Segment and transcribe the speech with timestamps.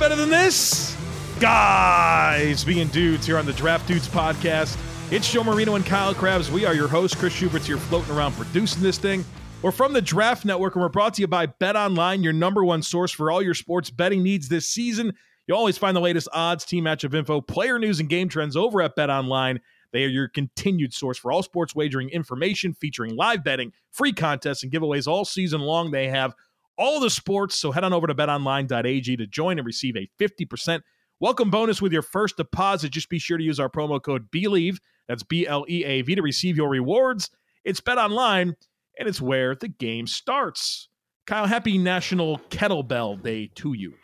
[0.00, 0.96] Better than this?
[1.40, 4.78] Guys, being dudes here on the Draft Dudes podcast.
[5.12, 6.50] It's Joe Marino and Kyle Crabbs.
[6.50, 7.14] We are your hosts.
[7.14, 9.26] Chris Schubert's here floating around producing this thing.
[9.60, 12.64] We're from the Draft Network, and we're brought to you by Bet Online, your number
[12.64, 15.12] one source for all your sports betting needs this season.
[15.46, 18.80] You always find the latest odds, team matchup info, player news, and game trends over
[18.80, 19.60] at Bet Online.
[19.92, 24.62] They are your continued source for all sports wagering information, featuring live betting, free contests,
[24.62, 25.90] and giveaways all season long.
[25.90, 26.34] They have
[26.80, 27.54] all the sports.
[27.56, 30.80] So head on over to betonline.ag to join and receive a 50%
[31.20, 32.90] welcome bonus with your first deposit.
[32.90, 36.14] Just be sure to use our promo code BLEAV, that's B L E A V,
[36.14, 37.30] to receive your rewards.
[37.64, 38.54] It's BetOnline,
[38.98, 40.88] and it's where the game starts.
[41.26, 43.94] Kyle, happy National Kettlebell Day to you.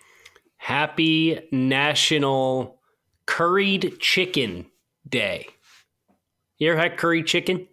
[0.59, 2.79] Happy National
[3.27, 4.67] Curried Chicken
[5.09, 5.47] Day.
[6.59, 7.69] You ever had curried chicken?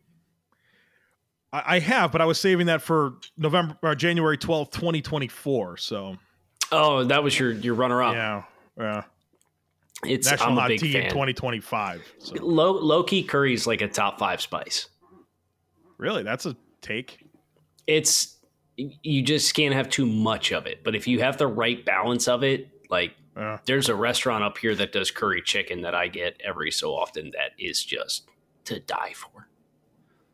[1.53, 5.77] I have, but I was saving that for November or January twelfth, twenty twenty four.
[5.77, 6.17] So,
[6.71, 8.15] oh, that was your your runner up.
[8.15, 8.43] Yeah,
[8.77, 9.03] yeah.
[10.05, 11.03] It's National I'm a big tea fan.
[11.03, 12.01] in twenty twenty five.
[12.33, 14.87] Low low key curry's like a top five spice.
[15.97, 17.25] Really, that's a take.
[17.87, 18.37] It's
[18.75, 22.27] you just can't have too much of it, but if you have the right balance
[22.27, 23.59] of it, like Yeah.
[23.65, 27.31] there's a restaurant up here that does curry chicken that I get every so often
[27.35, 28.27] that is just
[28.65, 29.47] to die for.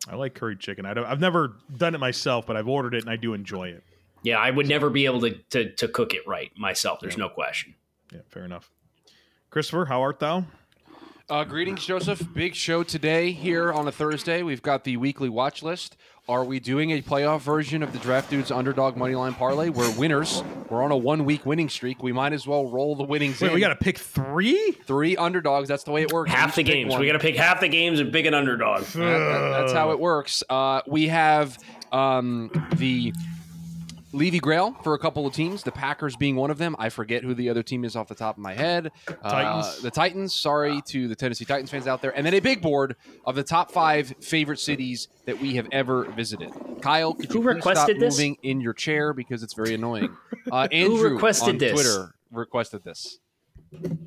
[0.07, 0.85] I like curried chicken.
[0.85, 3.69] I don't, I've never done it myself, but I've ordered it and I do enjoy
[3.69, 3.83] it.
[4.23, 6.99] Yeah, I would never be able to to, to cook it right myself.
[6.99, 7.75] There's no question.
[8.11, 8.69] Yeah, fair enough.
[9.49, 10.45] Christopher, how art thou?
[11.29, 12.23] Uh, greetings, Joseph.
[12.33, 14.41] Big show today here on a Thursday.
[14.41, 15.95] We've got the weekly watch list.
[16.27, 19.69] Are we doing a playoff version of the Draft Dudes Underdog Moneyline Parlay?
[19.69, 20.43] We're winners.
[20.69, 22.01] We're on a one-week winning streak.
[22.01, 23.53] We might as well roll the winnings Wait, in.
[23.53, 24.71] we got to pick three?
[24.85, 25.67] three underdogs.
[25.67, 26.31] That's the way it works.
[26.31, 26.91] Half Each the games.
[26.91, 26.99] one.
[26.99, 28.81] We got to pick half the games and pick an underdog.
[28.83, 30.43] That- that- that's how it works.
[30.49, 31.57] Uh, we have
[31.91, 33.13] um, the
[34.11, 35.61] Levy Grail for a couple of teams.
[35.63, 36.75] The Packers being one of them.
[36.79, 38.91] I forget who the other team is off the top of my head.
[39.07, 39.81] Uh, Titans.
[39.81, 40.33] the Titans.
[40.33, 42.11] Sorry to the Tennessee Titans fans out there.
[42.17, 46.05] And then a big board of the top five favorite cities that we have ever
[46.05, 46.51] visited.
[46.81, 48.17] Kyle, could Who you please requested stop this?
[48.17, 50.15] moving in your chair because it's very annoying.
[50.51, 51.73] Uh, Andrew requested on this?
[51.73, 53.19] Twitter requested this.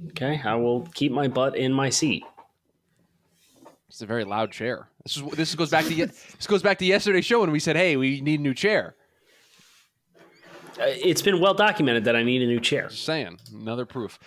[0.09, 2.25] Okay, I will keep my butt in my seat.
[3.89, 4.89] It's a very loud chair.
[5.05, 7.77] This is this goes back to this goes back to yesterday's show when we said,
[7.77, 8.97] "Hey, we need a new chair."
[10.79, 12.89] Uh, it's been well documented that I need a new chair.
[12.89, 14.19] Just saying, another proof.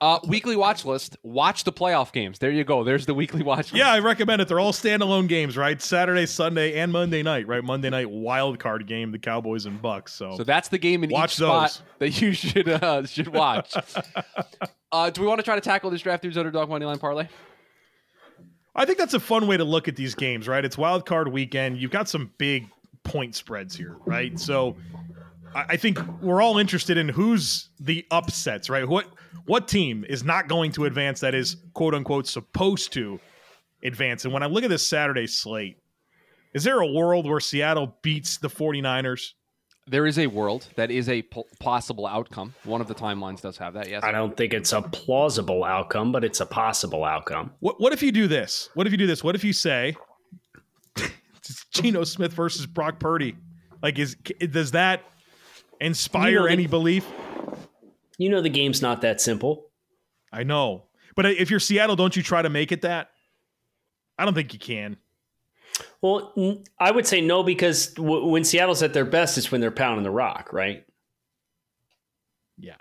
[0.00, 1.16] Uh, weekly watch list.
[1.22, 2.38] Watch the playoff games.
[2.38, 2.84] There you go.
[2.84, 3.74] There's the weekly watch list.
[3.74, 4.48] Yeah, I recommend it.
[4.48, 5.80] They're all standalone games, right?
[5.80, 7.64] Saturday, Sunday, and Monday night, right?
[7.64, 10.12] Monday night wild card game, the Cowboys and Bucks.
[10.12, 11.82] So, So that's the game in Watch each spot those.
[12.00, 13.74] that you should uh, should watch.
[14.92, 17.26] uh, do we want to try to tackle this draft dudes underdog money line parlay?
[18.76, 20.64] I think that's a fun way to look at these games, right?
[20.64, 21.78] It's wild card weekend.
[21.78, 22.66] You've got some big
[23.04, 24.38] point spreads here, right?
[24.38, 24.76] So
[25.54, 28.86] I I think we're all interested in who's the upsets, right?
[28.86, 29.06] What
[29.46, 33.20] what team is not going to advance that is quote unquote supposed to
[33.82, 34.24] advance?
[34.24, 35.78] And when I look at this Saturday slate,
[36.54, 39.32] is there a world where Seattle beats the 49ers?
[39.86, 42.54] There is a world that is a p- possible outcome.
[42.64, 43.90] One of the timelines does have that.
[43.90, 44.02] Yes.
[44.02, 47.52] I don't think it's a plausible outcome, but it's a possible outcome.
[47.60, 48.70] What what if you do this?
[48.74, 49.22] What if you do this?
[49.22, 49.94] What if you say
[50.96, 53.36] it's Geno Smith versus Brock Purdy?
[53.82, 54.14] Like is
[54.50, 55.02] does that
[55.80, 57.06] inspire You know, any the- belief?
[58.18, 59.70] You know the game's not that simple.
[60.32, 60.84] I know.
[61.16, 63.10] But if you're Seattle, don't you try to make it that?
[64.18, 64.96] I don't think you can.
[66.00, 66.32] Well,
[66.78, 70.04] I would say no because w- when Seattle's at their best, it's when they're pounding
[70.04, 70.84] the rock, right?
[72.58, 72.76] Yeah.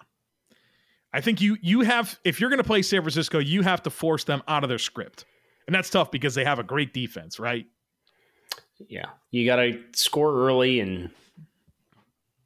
[1.12, 3.90] I think you you have if you're going to play San Francisco, you have to
[3.90, 5.26] force them out of their script.
[5.68, 7.66] And that's tough because they have a great defense, right?
[8.88, 11.10] Yeah, you got to score early and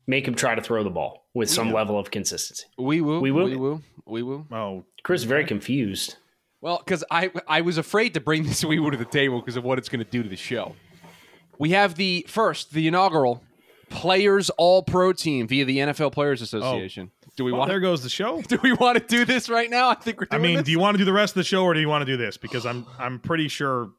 [0.07, 2.63] make him try to throw the ball with some level of consistency.
[2.77, 3.19] We woo.
[3.19, 3.43] We woo.
[3.45, 3.81] We woo.
[4.05, 4.45] We woo.
[4.51, 6.15] Oh, Chris is very confused.
[6.61, 9.57] Well, because I I was afraid to bring this wee woo to the table because
[9.57, 10.75] of what it's going to do to the show.
[11.59, 13.43] We have the first, the inaugural
[13.89, 17.11] Players All Pro team via the NFL Players Association.
[17.11, 17.29] Oh.
[17.35, 17.69] Do we Well, want?
[17.69, 18.41] there goes the show.
[18.47, 19.89] Do we want to do this right now?
[19.89, 20.65] I think we're I mean, this.
[20.65, 22.05] do you want to do the rest of the show or do you want to
[22.11, 22.35] do this?
[22.37, 23.91] Because I'm I'm pretty sure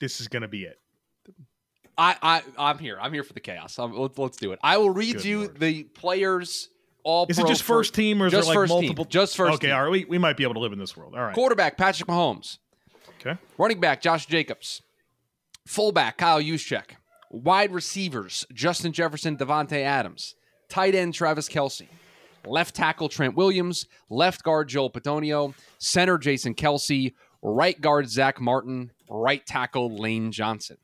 [0.00, 0.78] this is going to be it.
[1.98, 2.98] I, I I'm here.
[3.00, 3.78] I'm here for the chaos.
[3.78, 4.58] Um let's, let's do it.
[4.62, 5.58] I will read Good you Lord.
[5.60, 6.68] the players
[7.04, 7.26] all.
[7.28, 8.80] Is it just first team or is just there like first team.
[8.82, 9.04] multiple?
[9.04, 9.76] Just first Okay, team.
[9.76, 9.90] all right.
[9.90, 11.14] We, we might be able to live in this world.
[11.14, 11.34] All right.
[11.34, 12.58] Quarterback Patrick Mahomes.
[13.20, 13.38] Okay.
[13.58, 14.82] Running back Josh Jacobs.
[15.66, 16.92] Fullback Kyle Juszczyk.
[17.30, 20.34] Wide receivers Justin Jefferson, Davante Adams.
[20.68, 21.88] Tight end Travis Kelce.
[22.44, 23.86] Left tackle Trent Williams.
[24.10, 25.54] Left guard Joel Bitonio.
[25.78, 27.12] Center Jason Kelce.
[27.42, 28.90] Right guard Zach Martin.
[29.08, 30.78] Right tackle Lane Johnson.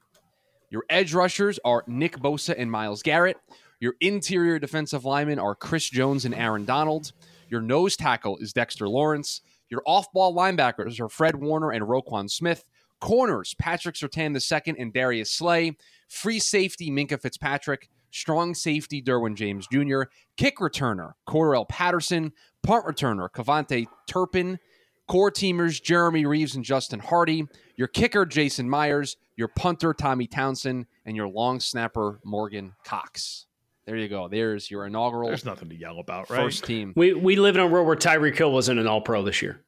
[0.70, 3.38] Your edge rushers are Nick Bosa and Myles Garrett.
[3.80, 7.12] Your interior defensive linemen are Chris Jones and Aaron Donald.
[7.48, 9.40] Your nose tackle is Dexter Lawrence.
[9.70, 12.64] Your off ball linebackers are Fred Warner and Roquan Smith.
[13.00, 15.76] Corners, Patrick Surtain II and Darius Slay.
[16.08, 17.88] Free safety, Minkah Fitzpatrick.
[18.10, 20.02] Strong safety, Derwin James Jr.
[20.36, 22.32] Kick returner, Cordarrelle Patterson.
[22.62, 24.58] Punt returner, KaVontae Turpin.
[25.08, 27.46] Core teamers, Jeremy Reaves and Justin Hardy.
[27.76, 29.16] Your kicker, Jason Myers.
[29.36, 30.86] Your punter, Tommy Townsend.
[31.04, 33.46] And your long snapper, Morgan Cox.
[33.86, 34.28] There you go.
[34.28, 36.36] There's your inaugural There's nothing to yell about, right?
[36.42, 36.92] first team.
[36.94, 39.62] We we live in a world where Tyreek Hill wasn't an All Pro this year.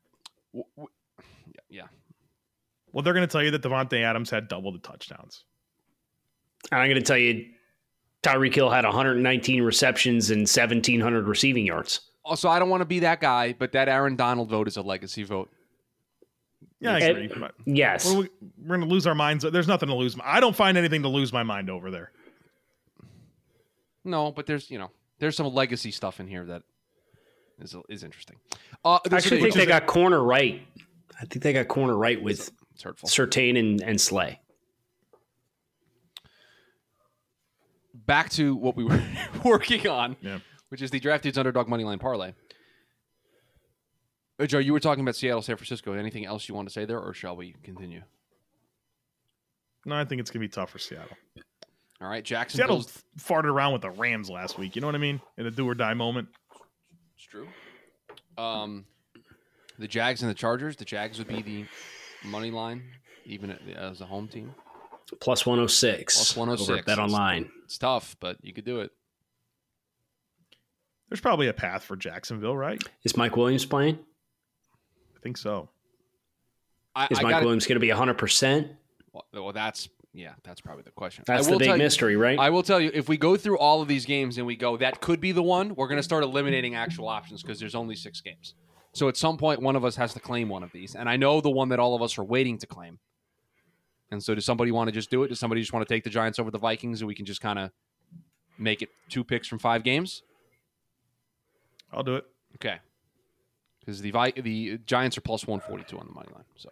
[1.71, 1.87] Yeah.
[2.93, 5.45] Well, they're going to tell you that Davante Adams had double the touchdowns.
[6.71, 7.47] And I'm going to tell you,
[8.23, 12.10] Tyreek Hill had 119 receptions and 1,700 receiving yards.
[12.25, 14.83] Also, I don't want to be that guy, but that Aaron Donald vote is a
[14.83, 15.51] legacy vote.
[16.81, 17.29] Yeah, I agree.
[17.29, 18.07] but Yes.
[18.07, 18.29] what are we,
[18.63, 19.45] we're going to lose our minds.
[19.51, 20.17] There's nothing to lose.
[20.23, 22.11] I don't find anything to lose my mind over there.
[24.05, 26.63] No, but there's you know there's some legacy stuff in here that
[27.61, 28.37] is is interesting.
[28.85, 30.63] Uh, I actually think they got corner right.
[31.21, 33.09] I think they got corner right with it's hurtful.
[33.11, 34.41] Surtain and, and Slay.
[37.95, 39.03] Back to what we were
[39.45, 40.39] working on, Yeah.
[40.71, 42.33] Which is the draft dudes underdog money line parlay.
[44.41, 45.93] Uh, Joe, you were talking about Seattle, San Francisco.
[45.93, 48.03] Anything else you want to say there, or shall we continue?
[49.85, 51.17] No, I think it's going to be tough for Seattle.
[52.01, 52.59] All right, Jackson.
[52.59, 54.75] Seattle Jacksonville's farted around with the Rams last week.
[54.75, 55.21] You know what I mean?
[55.37, 56.29] In a do or die moment.
[57.17, 57.49] It's true.
[58.39, 58.87] Um,
[59.79, 60.77] the Jags and the Chargers.
[60.77, 61.67] The Jags would be the
[62.27, 62.85] money line,
[63.27, 64.55] even as a home team.
[65.21, 66.17] Plus 106.
[66.17, 66.71] Plus 106.
[66.71, 67.51] Over Bet Online.
[67.65, 68.93] It's tough, but you could do it.
[71.11, 72.83] There's probably a path for Jacksonville, right?
[73.05, 73.99] Is Mike Williams playing?
[75.17, 75.69] I think so.
[76.95, 78.69] I, Is I Mike gotta- Williams going to be 100%?
[79.13, 81.23] Well, well, that's yeah, that's probably the question.
[81.27, 82.39] That's I the big tell you- mystery, right?
[82.39, 84.77] I will tell you, if we go through all of these games and we go,
[84.77, 87.95] that could be the one, we're going to start eliminating actual options because there's only
[87.97, 88.55] six games.
[88.93, 90.97] So at some point, one of us has to claim one of these.
[90.97, 92.99] And I know the one that all of us are waiting to claim.
[94.11, 95.29] And so does somebody want to just do it?
[95.29, 97.41] Does somebody just want to take the Giants over the Vikings and we can just
[97.41, 97.71] kind of
[98.59, 100.23] make it two picks from five games?
[101.93, 102.25] I'll do it.
[102.57, 102.79] Okay.
[103.81, 106.45] Because the Vi- the Giants are plus 142 on the money line.
[106.57, 106.71] So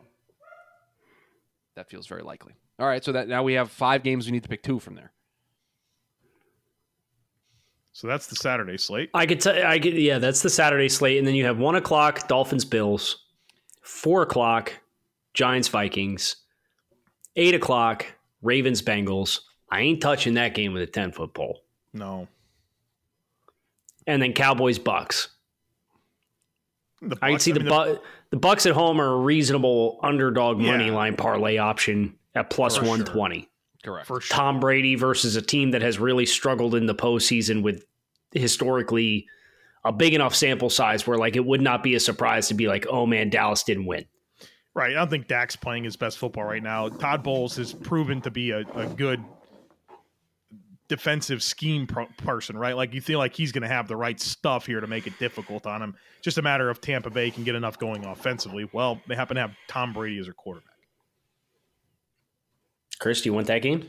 [1.74, 2.54] that feels very likely.
[2.78, 3.02] All right.
[3.02, 4.26] So that now we have five games.
[4.26, 5.12] We need to pick two from there.
[7.92, 9.10] So that's the Saturday slate.
[9.12, 9.56] I could tell.
[9.66, 9.94] I could.
[9.94, 13.24] Yeah, that's the Saturday slate, and then you have one o'clock Dolphins Bills,
[13.82, 14.72] four o'clock
[15.34, 16.36] Giants Vikings,
[17.34, 18.06] eight o'clock
[18.40, 19.40] Ravens Bengals.
[19.72, 21.62] I ain't touching that game with a ten foot pole.
[21.92, 22.28] No.
[24.08, 25.28] And then Cowboys Bucks.
[27.00, 27.98] The I can see the mean, Bu-
[28.30, 32.84] the Bucks at home are a reasonable underdog money line parlay option at plus For
[32.84, 32.88] sure.
[32.88, 33.48] one twenty.
[33.84, 34.08] Correct.
[34.08, 34.36] for sure.
[34.36, 37.84] Tom Brady versus a team that has really struggled in the postseason with
[38.32, 39.26] historically
[39.84, 42.66] a big enough sample size where like it would not be a surprise to be
[42.66, 44.04] like, oh man, Dallas didn't win.
[44.74, 44.90] Right.
[44.90, 46.88] I don't think Dak's playing his best football right now.
[46.88, 49.22] Todd Bowles has proven to be a, a good
[50.88, 52.74] defensive scheme pro- person, right?
[52.76, 55.18] Like you feel like he's going to have the right stuff here to make it
[55.18, 55.94] difficult on him.
[56.22, 58.68] Just a matter of Tampa Bay can get enough going offensively.
[58.72, 60.72] Well, they happen to have Tom Brady as their quarterback.
[62.98, 63.88] Chris, do you want that game?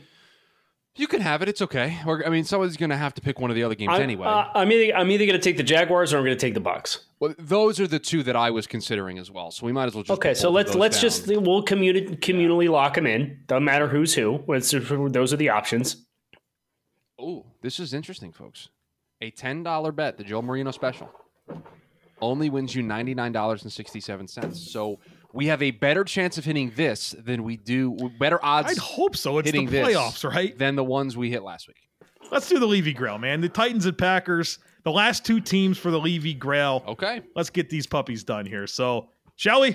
[0.96, 1.48] You can have it.
[1.48, 1.96] It's okay.
[2.04, 4.02] Or, I mean, someone's going to have to pick one of the other games I-
[4.02, 4.26] anyway.
[4.26, 6.54] uh, I'm either I'm either going to take the Jaguars or I'm going to take
[6.54, 7.06] the Bucks.
[7.20, 9.50] well, those are the two that I was considering as well.
[9.52, 11.02] So we might as well just Okay, so let's let's down.
[11.02, 13.38] just we'll communi- communally lock them in.
[13.46, 14.44] Doesn't matter who's who.
[15.10, 16.06] Those are the options.
[17.20, 18.68] Oh, this is interesting, folks.
[19.20, 21.10] A ten dollar bet, the Joe Marino special,
[22.20, 24.70] only wins you ninety nine dollars and sixty seven cents.
[24.72, 24.98] So
[25.32, 29.16] we have a better chance of hitting this than we do better odds I'd hope
[29.16, 29.38] so.
[29.38, 30.56] It's the hitting this playoffs, right?
[30.58, 31.76] than the ones we hit last week.
[32.30, 33.40] Let's do the Levy Grail, man.
[33.40, 36.82] The Titans and Packers, the last two teams for the Levy Grail.
[36.86, 38.66] Okay, Let's get these puppies done here.
[38.66, 39.72] So, shall we?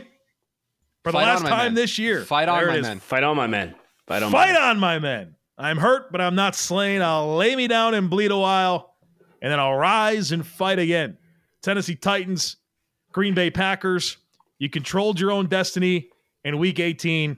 [1.03, 1.73] For the Fight on, last my time men.
[1.75, 2.21] this year.
[2.23, 2.99] Fight on, There my men.
[2.99, 3.75] Fight on, my men.
[4.07, 4.61] Fight on, my Fight men.
[4.63, 5.35] on, my men.
[5.57, 7.01] I'm hurt, but I'm not slain.
[7.01, 8.95] I'll lay me down and bleed a while,
[9.41, 11.17] and then I'll rise and fight again.
[11.61, 12.57] Tennessee Titans,
[13.11, 14.17] Green Bay Packers.
[14.59, 16.09] You controlled your own destiny
[16.43, 17.37] in week 18,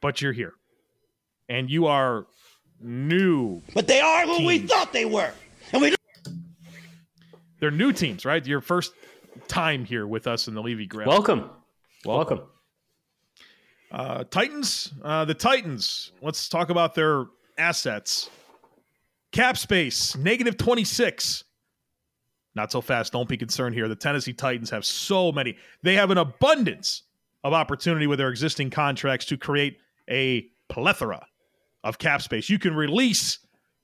[0.00, 0.54] but you're here.
[1.48, 2.26] And you are
[2.80, 3.62] new.
[3.74, 5.32] But they are who we thought they were.
[5.72, 5.94] And we
[7.60, 8.44] They're new teams, right?
[8.46, 8.92] Your first
[9.48, 11.08] time here with us in the Levy Grail.
[11.08, 11.50] Welcome.
[12.04, 12.42] Welcome.
[13.90, 16.12] Uh, Titans, uh, the Titans.
[16.20, 17.26] Let's talk about their
[17.58, 18.30] assets.
[19.32, 21.44] Cap space, negative 26.
[22.54, 23.12] Not so fast.
[23.12, 23.86] Don't be concerned here.
[23.86, 25.56] The Tennessee Titans have so many.
[25.82, 27.02] They have an abundance
[27.44, 31.26] of opportunity with their existing contracts to create a plethora
[31.84, 32.48] of cap space.
[32.48, 33.38] You can release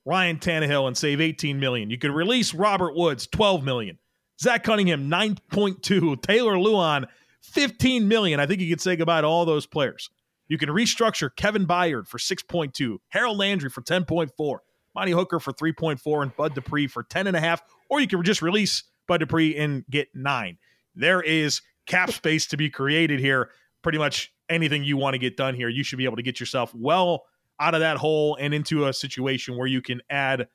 [0.05, 1.89] Ryan Tannehill and save 18 million.
[1.89, 3.97] You can release Robert Woods, 12 million.
[4.41, 6.21] Zach Cunningham, 9.2.
[6.21, 7.05] Taylor Lewan,
[7.41, 8.39] 15 million.
[8.39, 10.09] I think you could say goodbye to all those players.
[10.53, 14.59] You can restructure Kevin Byard for 6.2, Harold Landry for 10.4,
[14.95, 17.57] Amani Hooker for 3.4, and Bud Dupree for 10.5.
[17.89, 20.59] Or you can just release Bud Dupree and get nine.
[20.93, 23.49] There is cap space to be created here.
[23.81, 26.39] Pretty much anything you want to get done here, you should be able to get
[26.39, 27.23] yourself well
[27.59, 30.47] out of that hole and into a situation where you can add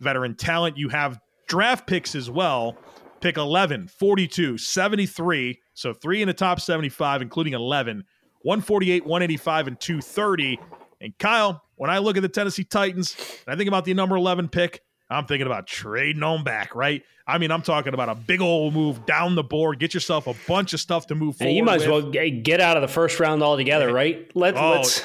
[0.00, 0.78] veteran talent.
[0.78, 2.78] You have draft picks as well.
[3.20, 5.60] Pick 11, 42, 73.
[5.74, 8.04] So three in the top 75, including 11,
[8.44, 10.60] 148, 185, and 230.
[11.00, 14.16] And Kyle, when I look at the Tennessee Titans and I think about the number
[14.16, 17.02] 11 pick, I'm thinking about trading them back, right?
[17.26, 19.78] I mean, I'm talking about a big old move down the board.
[19.78, 21.48] Get yourself a bunch of stuff to move forward.
[21.48, 24.30] And you might as well get out of the first round altogether, right?
[24.34, 25.02] Let, Oh, Let's.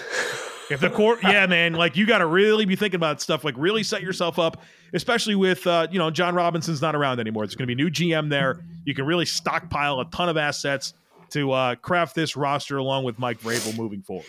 [0.69, 3.55] If the court, yeah, man, like you got to really be thinking about stuff, like
[3.57, 4.61] really set yourself up,
[4.93, 7.45] especially with, uh, you know, Jon Robinson's not around anymore.
[7.45, 8.61] There's going to be a new GM there.
[8.85, 10.93] You can really stockpile a ton of assets
[11.31, 14.25] to uh, craft this roster along with Mike Vrabel moving forward.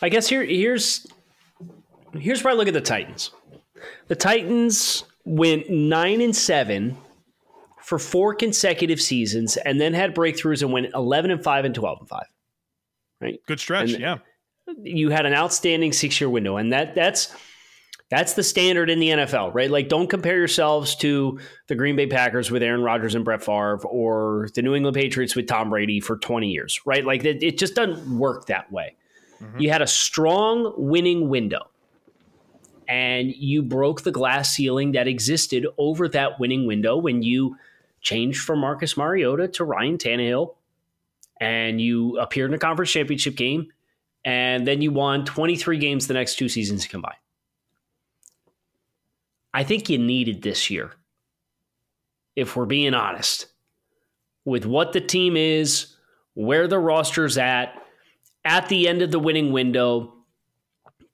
[0.00, 1.06] I guess here here's
[2.14, 3.30] here's where I look at the Titans.
[4.08, 6.96] The Titans went nine and seven
[7.82, 11.98] for four consecutive seasons, and then had breakthroughs and went eleven and five and twelve
[12.00, 12.26] and five.
[13.20, 14.18] Right, Good stretch, And- yeah.
[14.82, 17.34] You had an outstanding six year window, and that that's
[18.10, 19.70] that's the standard in the NFL, right?
[19.70, 23.80] Like, don't compare yourselves to the Green Bay Packers with Aaron Rodgers and Brett Favre,
[23.84, 27.04] or the New England Patriots with Tom Brady for twenty years, right?
[27.04, 28.96] Like, it, it just doesn't work that way.
[29.42, 29.60] Mm-hmm.
[29.60, 31.68] You had a strong winning window,
[32.88, 37.56] and you broke the glass ceiling that existed over that winning window when you
[38.00, 40.54] changed from Marcus Mariota to Ryan Tannehill,
[41.40, 43.70] and you appeared in a conference championship game,
[44.24, 47.16] and then you won 23 games the next two seasons combined.
[49.58, 50.92] I think you needed this year,
[52.36, 53.48] if we're being honest,
[54.44, 55.96] with what the team is,
[56.34, 57.74] where the roster's at,
[58.44, 60.14] at the end of the winning window.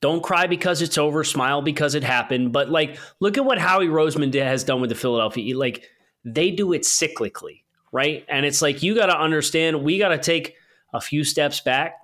[0.02, 2.52] Don't cry because it's over, smile because it happened.
[2.52, 5.56] But like, look at what Howie Roseman did, has done with the Philadelphia.
[5.56, 5.88] Like,
[6.26, 8.26] they do it cyclically, right?
[8.28, 10.56] And it's like you got to understand we got to take
[10.92, 11.94] a few steps back.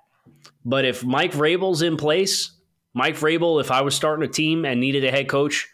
[0.65, 2.49] But if Mike Vrabel's in place,
[2.95, 5.67] Mike Vrabel, if I was starting a team and needed a head coach,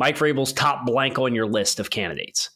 [0.00, 2.48] Mike Vrabel's top blank on your list of candidates,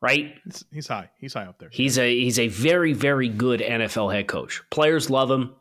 [0.00, 0.34] right?
[0.72, 1.08] He's, high.
[1.20, 1.68] He's high up there.
[1.70, 4.60] He's a he's a very very good NFL head coach.
[4.68, 5.54] Players love him.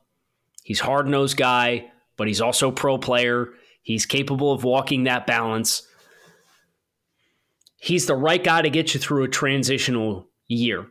[0.63, 3.49] He's hard nosed guy, but he's also pro player.
[3.83, 5.87] He's capable of walking that balance.
[7.77, 10.87] He's the right guy to get you through a transitional year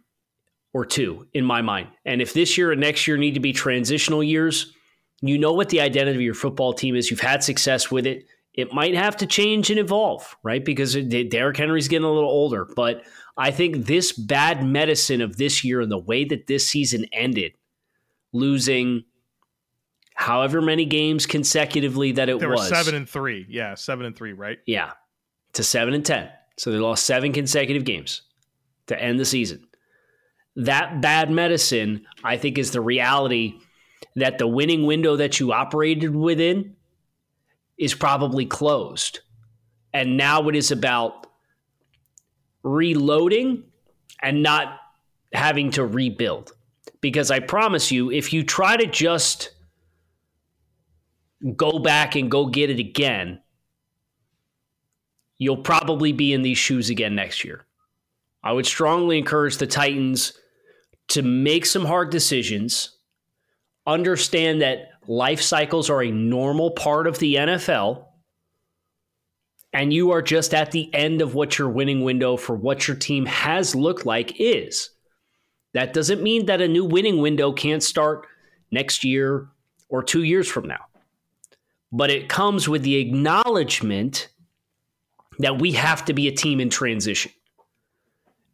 [0.73, 1.89] or two, in my mind.
[2.05, 4.73] And if this year and next year need to be transitional years,
[5.21, 7.11] you know what the identity of your football team is.
[7.11, 8.27] You've had success with it.
[8.55, 10.65] It might have to change and evolve, right?
[10.65, 12.69] Because Derrick Henry's getting a little older.
[12.75, 13.05] But
[13.37, 17.53] I think this bad medicine of this year and the way that this season ended,
[18.33, 19.05] losing
[20.15, 22.69] however many games consecutively that it They were was.
[22.69, 23.47] seven and three.
[23.49, 24.59] Yeah, seven and three, right?
[24.67, 24.93] Yeah,
[25.55, 26.29] to seven and ten.
[26.59, 28.23] So they lost seven consecutive games
[28.89, 29.67] to end the season.
[30.57, 33.55] That bad medicine, I think, is the reality
[34.17, 36.77] that the winning window that you operated within
[37.81, 39.21] is probably closed.
[39.93, 41.27] And now it is about
[42.63, 43.65] reloading
[44.23, 44.79] and not
[45.33, 46.53] having to rebuild.
[47.01, 49.51] Because I promise you, if you try to just
[51.57, 53.41] go back and go get it again,
[55.39, 57.65] you'll probably be in these shoes again next year.
[58.45, 60.35] I would strongly encourage the Titans
[61.09, 62.99] to make some hard decisions,
[63.87, 68.07] understand that life cycles are a normal part of the NFL,
[69.73, 72.97] and you are just at the end of what your winning window for what your
[72.97, 74.91] team has looked like is.
[75.75, 78.27] That doesn't mean that a new winning window can't start
[78.71, 79.49] next year
[79.89, 80.87] or two years from now.
[81.93, 84.29] But it comes with the acknowledgement
[85.39, 87.33] that we have to be a team in transition.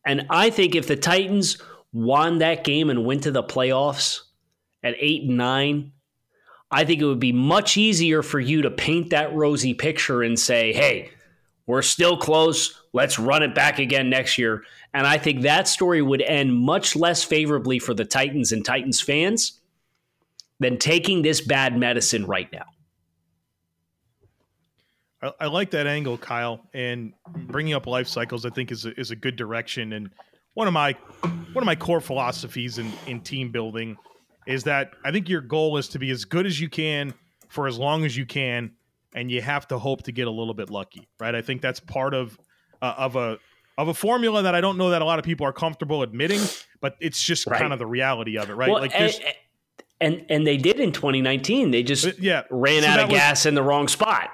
[0.06, 1.58] And I think if the Titans
[1.92, 4.20] won that game and went to the playoffs
[4.82, 5.92] at eight and nine,
[6.70, 10.38] I think it would be much easier for you to paint that rosy picture and
[10.38, 11.10] say, hey,
[11.66, 12.80] we're still close.
[12.92, 14.64] Let's run it back again next year.
[14.94, 19.00] And I think that story would end much less favorably for the Titans and Titans
[19.00, 19.60] fans
[20.58, 22.64] than taking this bad medicine right now.
[25.40, 27.12] I, like that angle, Kyle, and
[27.46, 28.44] bringing up life cycles.
[28.46, 29.92] I think is a, is a good direction.
[29.94, 30.10] And
[30.54, 30.92] one of my
[31.22, 33.96] one of my core philosophies in in team building
[34.46, 37.12] is that I think your goal is to be as good as you can
[37.48, 38.72] for as long as you can,
[39.14, 41.34] and you have to hope to get a little bit lucky, right?
[41.34, 42.38] I think that's part of
[42.82, 43.38] uh, of a
[43.78, 46.40] of a formula that I don't know that a lot of people are comfortable admitting,
[46.80, 47.60] but it's just Right.
[47.60, 48.70] kind of the reality of it, right?
[48.70, 49.12] Well, like and,
[50.00, 51.70] and and they did in 2019.
[51.70, 54.30] They just Uh, yeah, ran so out of was- gas in the wrong spot.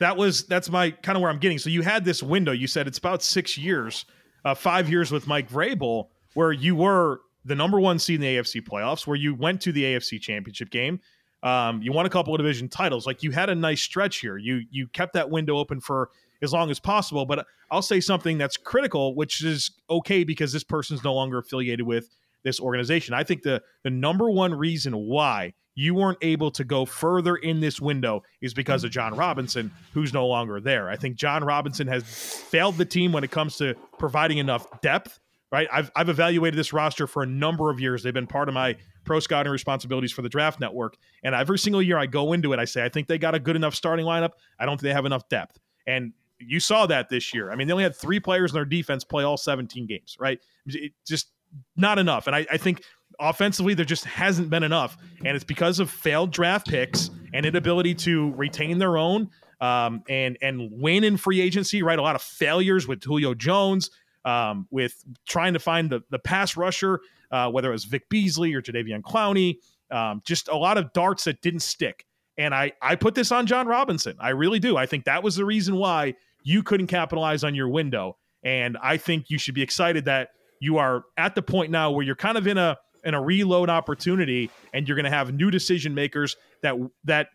[0.00, 1.58] that was that's my kind of where I'm getting.
[1.58, 2.52] So you had this window.
[2.52, 4.04] You said it's about six years,
[4.44, 8.36] uh, five years with Mike Vrabel, where you were the number one seed in the
[8.36, 11.00] AFC playoffs, where you went to the AFC Championship game.
[11.42, 13.06] Um, you won a couple of division titles.
[13.06, 14.38] Like you had a nice stretch here.
[14.38, 16.08] You you kept that window open for
[16.42, 17.26] as long as possible.
[17.26, 21.86] But I'll say something that's critical, which is okay because this person's no longer affiliated
[21.86, 22.08] with
[22.44, 23.14] this organization.
[23.14, 27.60] I think the the number one reason why you weren't able to go further in
[27.60, 30.88] this window is because of Jon Robinson, who's no longer there.
[30.88, 35.18] I think Jon Robinson has failed the team when it comes to providing enough depth.
[35.54, 38.02] Right, I've I've evaluated this roster for a number of years.
[38.02, 41.80] They've been part of my pro scouting responsibilities for the Draft Network, and every single
[41.80, 44.04] year I go into it, I say I think they got a good enough starting
[44.04, 44.30] lineup.
[44.58, 47.52] I don't think they have enough depth, and you saw that this year.
[47.52, 50.16] I mean, they only had three players in their defense play all 17 games.
[50.18, 51.28] Right, it just
[51.76, 52.26] not enough.
[52.26, 52.82] And I, I think
[53.20, 57.94] offensively there just hasn't been enough, and it's because of failed draft picks and inability
[57.94, 59.30] to retain their own
[59.60, 61.80] um, and and win in free agency.
[61.84, 63.90] Right, a lot of failures with Julio Jones,
[64.24, 67.00] um, with trying to find the the pass rusher,
[67.30, 69.58] uh, whether it was Vic Beasley or Jadeveon Clowney.
[69.90, 72.06] Um, just a lot of darts that didn't stick.
[72.36, 74.16] And I I put this on Jon Robinson.
[74.18, 74.76] I really do.
[74.76, 78.16] I think that was the reason why you couldn't capitalize on your window.
[78.42, 82.04] And I think you should be excited that you are at the point now where
[82.04, 85.50] you're kind of in a in a reload opportunity and you're going to have new
[85.50, 87.28] decision makers that that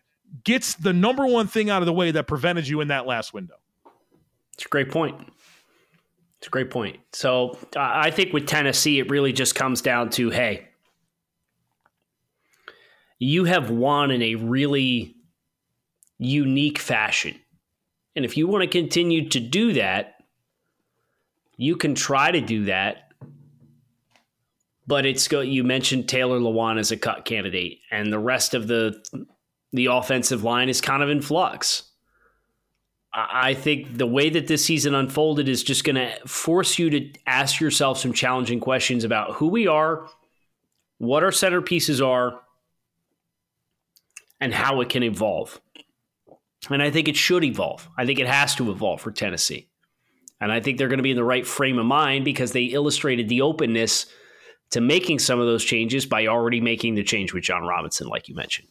[0.44, 3.32] gets the number one thing out of the way that prevented you in that last
[3.32, 3.54] window.
[4.54, 5.16] It's a great point.
[6.40, 6.98] It's a great point.
[7.12, 10.68] So I I think with Tennessee, it really just comes down to hey,
[13.18, 15.16] you have won in a really
[16.18, 17.38] unique fashion.
[18.16, 20.14] And if you want to continue to do that,
[21.56, 23.12] you can try to do that.
[24.86, 29.04] But it's you mentioned Taylor Lewan as a cut candidate, and the rest of the
[29.72, 31.89] the offensive line is kind of in flux.
[33.12, 37.10] I think the way that this season unfolded is just going to force you to
[37.26, 40.06] ask yourself some challenging questions about who we are,
[40.98, 42.40] what our centerpieces are,
[44.40, 45.60] and how it can evolve.
[46.70, 47.88] And I think it should evolve.
[47.98, 49.68] I think it has to evolve for Tennessee.
[50.40, 52.64] And I think they're going to be in the right frame of mind because they
[52.64, 54.06] illustrated the openness
[54.70, 58.28] to making some of those changes by already making the change with Jon Robinson, like
[58.28, 58.68] you mentioned.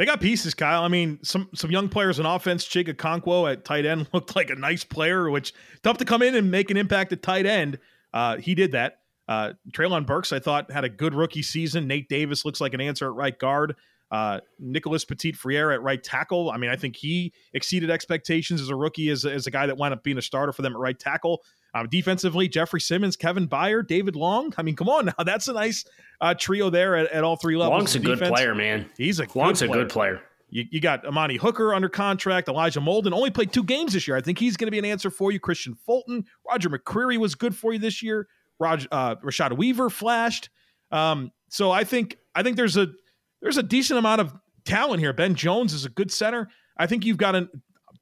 [0.00, 0.82] They got pieces, Kyle.
[0.82, 2.66] I mean, some some young players on offense.
[2.66, 6.34] Chig Okonkwo at tight end looked like a nice player, which tough to come in
[6.34, 7.78] and make an impact at tight end.
[8.14, 9.00] Uh, he did that.
[9.28, 11.86] Uh, Treylon Burks, I thought, had a good rookie season.
[11.86, 13.76] Nate Davis looks like an answer at right guard.
[14.10, 16.50] Uh, Nicholas Petit-Frere at right tackle.
[16.50, 19.76] I mean, I think he exceeded expectations as a rookie, as, as a guy that
[19.76, 21.42] wound up being a starter for them at right tackle.
[21.74, 24.52] Um, defensively, Jeffrey Simmons, Kevin Byard, David Long.
[24.56, 25.24] I mean, come on now.
[25.24, 25.84] That's a nice
[26.20, 27.78] uh, trio there at, at all three levels.
[27.78, 28.30] Long's a of good defense.
[28.30, 28.90] player, man.
[28.96, 29.82] He's a Long's good a player.
[29.82, 30.20] good player.
[30.52, 32.48] You, you got Amani Hooker under contract.
[32.48, 34.16] Elijah Molden only played two games this year.
[34.16, 35.38] I think he's going to be an answer for you.
[35.38, 38.26] Kristian Fulton, Roger McCreary was good for you this year.
[38.58, 40.50] Roger uh, Rashad Weaver flashed.
[40.90, 42.88] Um, so I think I think there's a
[43.40, 45.12] there's a decent amount of talent here.
[45.12, 46.48] Ben Jones is a good center.
[46.76, 47.48] I think you've got an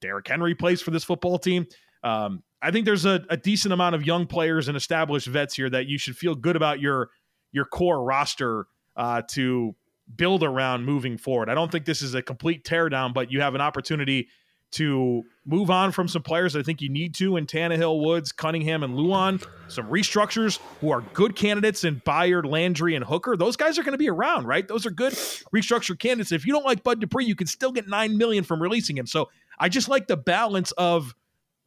[0.01, 1.67] Derrick Henry plays for this football team.
[2.03, 5.71] Um, I think there's a, a decent amount of young players and established vets here
[5.71, 7.11] that you should feel good about your
[7.53, 8.67] your core roster
[8.97, 9.75] uh, to
[10.15, 11.49] build around moving forward.
[11.49, 14.29] I don't think this is a complete teardown, but you have an opportunity
[14.71, 18.83] to move on from some players I think you need to in Tannehill, Woods, Cunningham,
[18.83, 19.43] and Lewan.
[19.69, 23.35] Some restructures who are good candidates in Byard, Landry, and Hooker.
[23.37, 24.67] Those guys are going to be around, right?
[24.69, 25.15] Those are good
[25.55, 26.33] restructured candidates.
[26.33, 29.07] If you don't like Bud Dupree, you can still get nine million from releasing him.
[29.07, 31.15] So I just like the balance of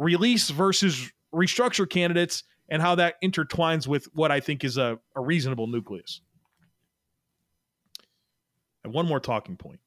[0.01, 5.21] release versus restructure candidates and how that intertwines with what I think is a, a
[5.21, 6.21] reasonable nucleus.
[8.83, 9.79] And one more talking point.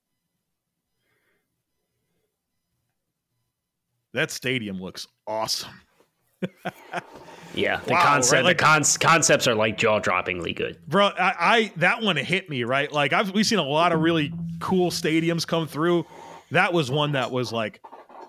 [4.12, 5.70] That stadium looks awesome.
[7.56, 8.44] Yeah, the Wow, concept right?
[8.44, 10.76] Like- the concepts are like jaw droppingly good.
[10.88, 14.00] bro I, I that one hit me right like i've we've seen a lot of
[14.00, 16.04] really cool stadiums come through
[16.50, 17.80] that was one that was like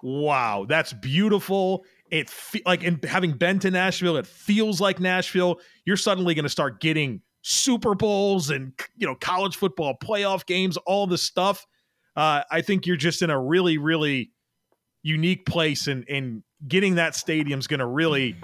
[0.06, 1.84] wow that's beautiful.
[2.12, 5.60] It fe- like and having been to nashville it feels like nashville.
[5.86, 10.78] You're suddenly going to start getting super bowls and you know college football playoff games
[10.78, 11.65] all this stuff.
[12.15, 14.32] Uh, i think you're just in a really really
[15.04, 18.36] unique place and and getting that stadium's going to really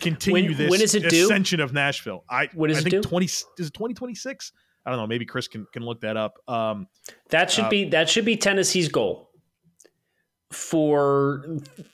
[0.00, 1.24] continue When- this when is it due?
[1.24, 2.24] ascension of nashville.
[2.28, 3.08] I When is I it think due?
[3.08, 4.52] 20 is it 2026
[4.86, 6.38] i don't know maybe chris can, can look that up.
[6.48, 6.88] Um
[7.30, 9.30] That should Uh, be that should be Tennessee's goal
[10.50, 11.44] for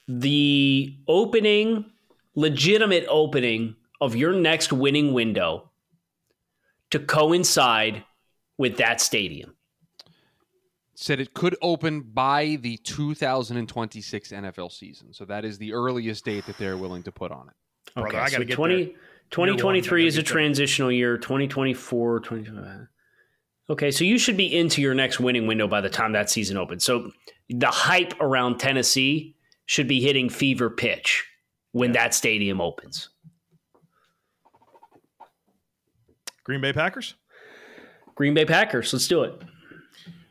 [0.08, 1.84] the opening,
[2.34, 5.70] legitimate opening of your next winning window
[6.90, 8.04] to coincide
[8.58, 9.54] with that stadium.
[10.94, 15.12] Said it could open by the 2026 NFL season.
[15.14, 17.54] So that is the earliest date that they're willing to put on it.
[17.94, 18.94] Brother, I gotta so get 20, there.
[19.30, 20.32] 2023 Year one, I is a gotta get there.
[20.32, 21.16] transitional year.
[21.16, 22.86] 2024, 2025.
[23.70, 26.56] Okay, so you should be into your next winning window by the time that season
[26.56, 26.84] opens.
[26.84, 27.12] So
[27.50, 29.36] the hype around Tennessee
[29.66, 31.26] should be hitting fever pitch
[31.72, 33.10] when that stadium opens.
[36.42, 37.14] green bay packers
[38.20, 39.32] Green Bay Packers, let's do it.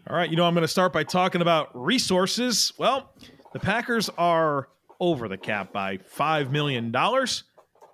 [0.08, 2.72] All right, you know, I'm going to start by talking about resources.
[2.78, 3.12] Well,
[3.52, 6.94] the Packers are over the cap by $5 million.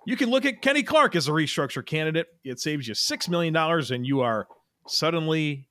[0.04, 2.26] You can look at Kenny Clark as a restructure candidate.
[2.44, 4.48] It saves you $6 million, and you are
[4.86, 5.66] suddenly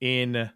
[0.00, 0.50] in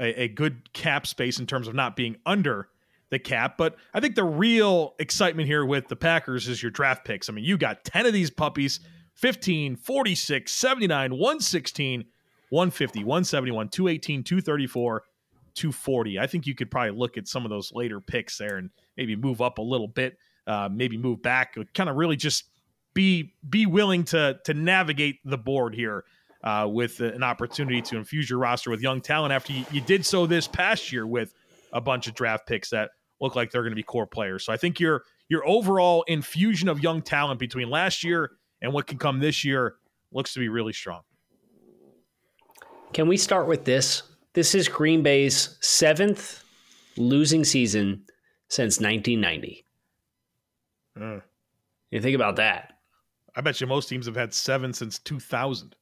[0.00, 2.68] a, a good cap space in terms of not being under
[3.10, 3.56] the cap.
[3.56, 7.28] But I think the real excitement here with the Packers is your draft picks.
[7.28, 8.80] I mean, you got 10 of these puppies
[9.14, 12.04] 15, 46, 79, 116.
[12.54, 15.02] 150, 171, 218, 234,
[15.54, 16.18] 240.
[16.20, 19.16] I think you could probably look at some of those later picks there and maybe
[19.16, 22.44] move up a little bit, uh, maybe move back, kind of really just
[22.94, 26.04] be be willing to to navigate the board here
[26.44, 30.04] uh, with an opportunity to infuse your roster with young talent after you, you did
[30.04, 31.34] so this past year with
[31.72, 34.44] a bunch of draft picks that look like they're going to be core players.
[34.44, 38.86] So I think your your overall infusion of young talent between last year and what
[38.86, 39.76] can come this year
[40.12, 41.00] looks to be really strong.
[42.92, 44.02] Can we start with this?
[44.34, 46.44] This is Green Bay's seventh
[46.96, 48.04] losing season
[48.48, 49.64] since 1990.
[51.00, 51.20] Uh,
[51.90, 52.74] You think about that.
[53.34, 55.74] I bet you most teams have had seven since 2000.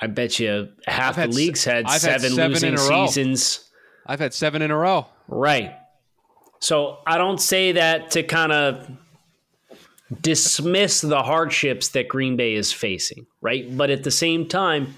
[0.00, 3.06] I bet you half the leagues had I've had seven, seven losing in a row.
[3.06, 3.70] seasons.
[4.06, 5.06] I've had seven in a row.
[5.26, 5.74] Right.
[6.60, 8.90] So I don't say that to kind of
[10.20, 13.76] dismiss the hardships that Green Bay is facing, right?
[13.76, 14.94] But at the same time,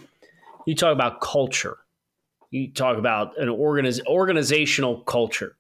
[0.67, 1.79] you talk about culture.
[2.51, 5.57] You talk about an organiz- organizational culture.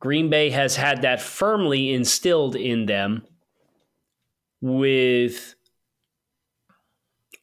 [0.00, 3.26] Green Bay has had that firmly instilled in them
[4.60, 5.55] with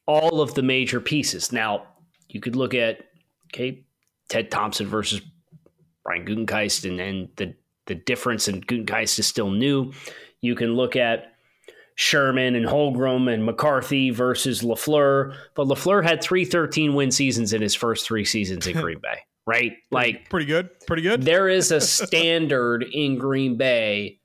[0.06, 1.52] all of the major pieces.
[1.52, 1.86] Now,
[2.28, 3.00] you could look at
[3.52, 3.84] okay,
[4.28, 5.20] Ted Thompson versus
[6.04, 7.54] Brian Gutekunst, and then the
[7.86, 9.92] the difference and Gutekunst is still new.
[10.40, 11.34] You can look at
[11.96, 17.62] Sherman and Holmgren and McCarthy versus LaFleur, but LaFleur had three 13 win seasons in
[17.62, 19.72] his first three seasons in Green Bay, right?
[19.90, 20.70] Like Pretty good.
[20.86, 21.22] Pretty good.
[21.22, 24.18] there is a standard in Green Bay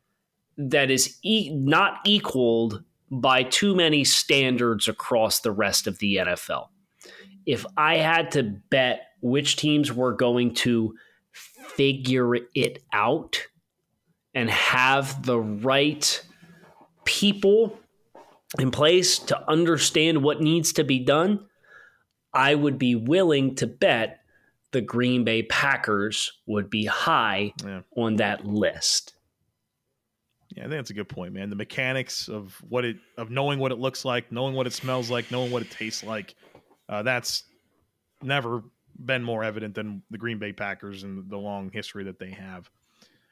[0.58, 6.68] that is e- not equaled by too many standards across the rest of the NFL.
[7.46, 10.96] If I had to bet which teams were going to
[11.32, 13.42] figure it out
[14.34, 16.24] and have the right
[17.06, 17.78] people
[18.60, 21.46] in place to understand what needs to be done,
[22.34, 24.20] I would be willing to bet
[24.72, 27.82] the Green Bay Packers would be high Yeah.
[27.98, 29.14] on that list.
[30.60, 31.50] Yeah, I think that's a good point, man.
[31.50, 35.10] The mechanics of what it of knowing what it looks like, knowing what it smells
[35.10, 36.36] like, knowing what it tastes like.
[36.90, 37.44] Uh, that's
[38.22, 38.64] never
[39.06, 42.70] been more evident than the Green Bay Packers and the long history that they have.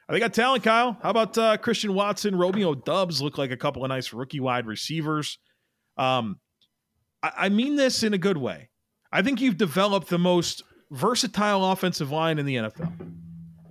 [0.08, 0.98] Uh, They got talent, Kyle.
[1.04, 4.66] How about uh, Christian Watson, Romeo Doubs look like a couple of nice rookie wide
[4.66, 5.38] receivers.
[5.98, 6.40] Um,
[7.22, 8.70] I, I mean this in a good way.
[9.12, 12.94] I think you've developed the most versatile offensive line in the NFL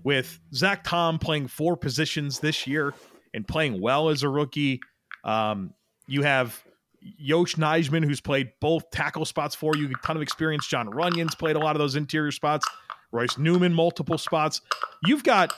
[0.02, 2.92] with Zach Tom playing four positions this year
[3.36, 4.80] and playing well as a rookie.
[5.22, 5.74] Um,
[6.08, 6.64] you have
[7.00, 10.66] Yosh Nijman, who's played both tackle spots for you, a ton of experience.
[10.66, 12.66] Jon Runyan's played a lot of those interior spots.
[13.12, 14.62] Royce Newman, multiple spots.
[15.04, 15.52] You've got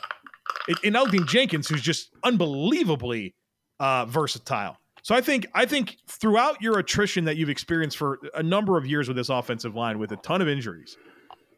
[0.85, 3.35] and Elgton Jenkins, who's just unbelievably
[3.81, 4.77] uh, versatile.
[5.03, 8.87] So I think I think throughout your attrition that you've experienced for a number of
[8.87, 10.97] years with this offensive line, with a ton of injuries,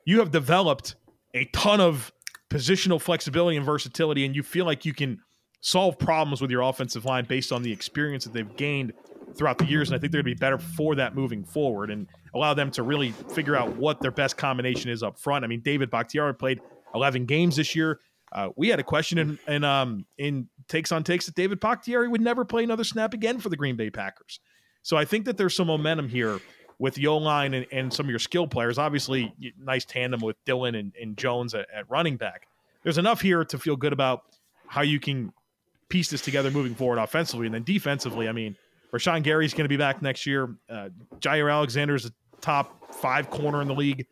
[0.04, 0.94] you have developed
[1.34, 2.12] a ton of
[2.50, 5.18] positional flexibility and versatility, and you feel like you can
[5.60, 8.92] solve problems with your offensive line based on the experience that they've gained
[9.34, 9.88] throughout the years.
[9.88, 12.70] And I think they're going to be better for that moving forward and allow them
[12.72, 15.44] to really figure out what their best combination is up front.
[15.44, 16.60] I mean, David Bakhtiari played
[16.94, 18.00] 11 games this year.
[18.32, 22.06] Uh, we had a question in, in um in takes on takes that David Bakhtiari
[22.06, 24.38] would never play another snap again for the Green Bay Packers.
[24.82, 26.38] So I think that there's some momentum here
[26.78, 28.78] with the O line and, and some of your skill players.
[28.78, 32.46] Obviously, nice tandem with Dillon and, and Jones at, at running back.
[32.84, 34.22] There's enough here to feel good about
[34.66, 35.32] how you can
[35.90, 37.46] piece this together moving forward offensively.
[37.46, 38.56] And then defensively, I mean,
[38.92, 40.56] Rashan Gary's going to be back next year.
[40.68, 40.88] Uh,
[41.20, 44.06] Jaire Alexander is a top five corner in the league.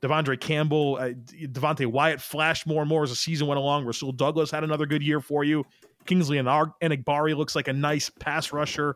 [0.00, 3.84] Devondre Campbell, uh, Devonte Wyatt flashed more and more as the season went along.
[3.84, 5.64] Rasul Douglas had another good year for you.
[6.06, 8.94] Kingsley and Enagbare looks like a nice pass rusher.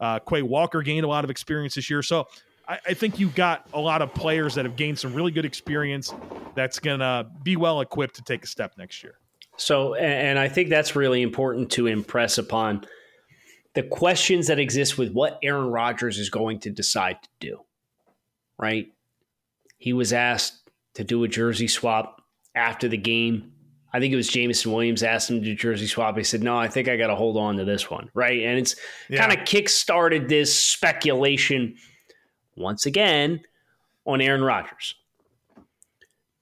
[0.00, 2.02] Uh, Quay Walker gained a lot of experience this year.
[2.02, 2.26] So
[2.68, 5.44] I, I think you got a lot of players that have gained some really good
[5.44, 6.12] experience
[6.54, 9.14] that's going to be well equipped to take a step next year.
[9.62, 12.84] So, and I think that's really important to impress upon
[13.74, 17.60] the questions that exist with what Aaron Rodgers is going to decide to do,
[18.58, 18.92] right?
[19.78, 22.22] He was asked to do a jersey swap
[22.56, 23.52] after the game.
[23.92, 26.16] I think it was Jameson Williams asked him to do jersey swap.
[26.16, 28.58] He said, "No, I think I got to hold on to this one." Right, and
[28.58, 28.74] it's
[29.08, 29.24] yeah.
[29.24, 31.76] kind of kick-started this speculation
[32.56, 33.42] once again
[34.06, 34.96] on Aaron Rodgers.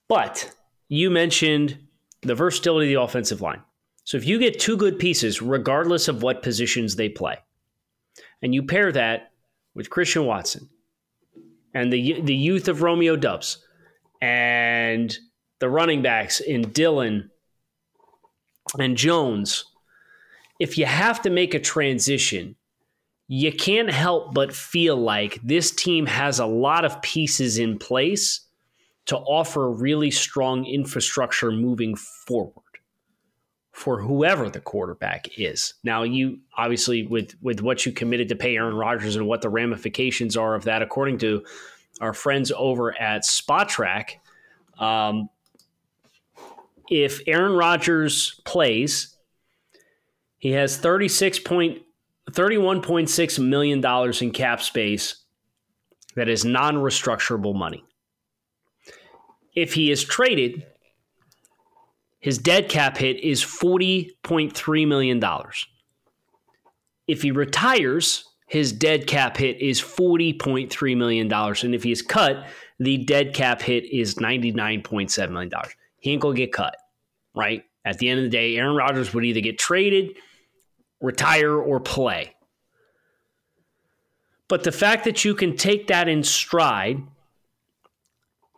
[0.09, 0.50] But
[0.88, 1.76] you mentioned
[2.22, 3.62] the versatility of the offensive line.
[4.04, 7.38] So if you get two good pieces, regardless of what positions they play,
[8.42, 9.33] and you pair that
[9.74, 10.68] with Christian Watson
[11.74, 13.64] and the the youth of Romeo Doubs
[14.20, 15.16] and
[15.61, 17.30] the running backs in Dillon
[18.78, 19.64] and Jones,
[20.59, 22.56] if you have to make a transition,
[23.28, 28.40] you can't help but feel like this team has a lot of pieces in place
[29.11, 32.62] to offer really strong infrastructure moving forward
[33.73, 35.75] for whoever the quarterback is.
[35.83, 39.49] Now, you obviously with with what you committed to pay Aaron Rodgers and what the
[39.49, 41.44] ramifications are of that, according to
[42.01, 44.11] our friends over at Spotrac,
[44.79, 45.29] um,
[46.88, 49.16] if Aaron Rodgers plays,
[50.38, 51.83] he has thirty six point
[52.33, 55.25] thirty one point six million dollars in cap space
[56.14, 57.83] that is non restructurable money.
[59.54, 60.66] If he is traded,
[62.20, 65.22] his dead cap hit is $40.3 million.
[67.08, 71.32] If he retires, his dead cap hit is $40.3 million.
[71.32, 72.46] And if he is cut,
[72.78, 75.50] the dead cap hit is $99.7 million.
[75.98, 76.76] He ain't going to get cut,
[77.34, 77.64] right?
[77.84, 80.16] At the end of the day, Aaron Rodgers would either get traded,
[81.00, 82.34] retire, or play.
[84.48, 87.02] But the fact that you can take that in stride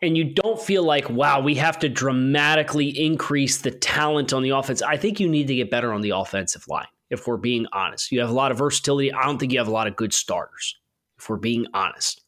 [0.02, 4.50] and you don't feel like, wow, we have to dramatically increase the talent on the
[4.50, 4.82] offense.
[4.82, 8.10] I think you need to get better on the offensive line, if we're being honest.
[8.10, 9.12] You have a lot of versatility.
[9.12, 10.76] I don't think you have a lot of good starters,
[11.18, 12.20] if we're being honest.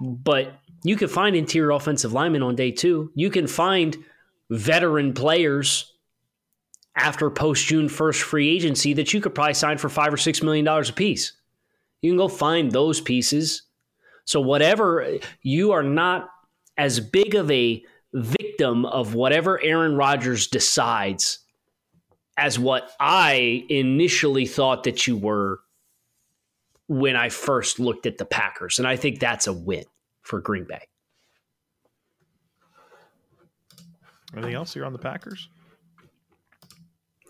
[0.00, 3.10] But you can find interior offensive linemen on day two.
[3.16, 3.96] You can find
[4.48, 5.92] veteran players
[6.94, 10.40] after post June 1st free agency that you could probably sign for five or six
[10.40, 11.32] million dollars a piece.
[12.00, 13.65] You can go find those pieces
[14.26, 16.28] so, whatever you are not
[16.76, 21.38] as big of a victim of whatever Aaron Rodgers decides
[22.36, 25.60] as what I initially thought that you were
[26.88, 28.78] when I first looked at the Packers.
[28.78, 29.84] And I think that's a win
[30.22, 30.82] for Green Bay.
[34.34, 35.48] Anything else here on the Packers?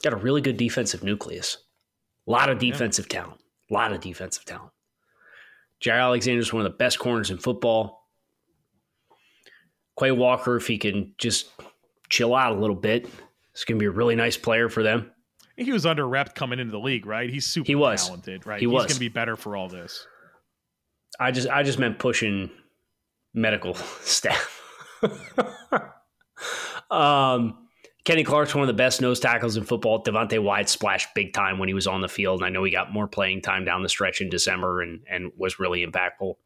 [0.03, 1.59] Got a really good defensive nucleus.
[2.27, 3.21] A lot of defensive yeah.
[3.21, 3.41] talent.
[3.71, 4.73] A lot of defensive talent.
[5.83, 8.09] Jaire Alexander is one of the best corners in football.
[9.99, 11.51] Quay Walker, if he can just
[12.09, 13.09] chill out a little bit,
[13.53, 15.11] it's going to be a really nice player for them.
[15.57, 17.31] He was under rep coming into the league, right?
[17.31, 18.07] He's super he was.
[18.07, 18.61] talented, right?
[18.61, 18.85] He He's was.
[18.85, 20.07] going to be better for all this.
[21.19, 22.51] I just, I just meant pushing
[23.33, 24.61] medical staff.
[26.91, 27.66] um,
[28.07, 30.01] Kenny Clark's one of the best nose tackles in football.
[30.01, 32.39] Devonte Wyatt splashed big time when he was on the field.
[32.39, 35.33] And I know he got more playing time down the stretch in December and, and
[35.37, 36.37] was really impactful.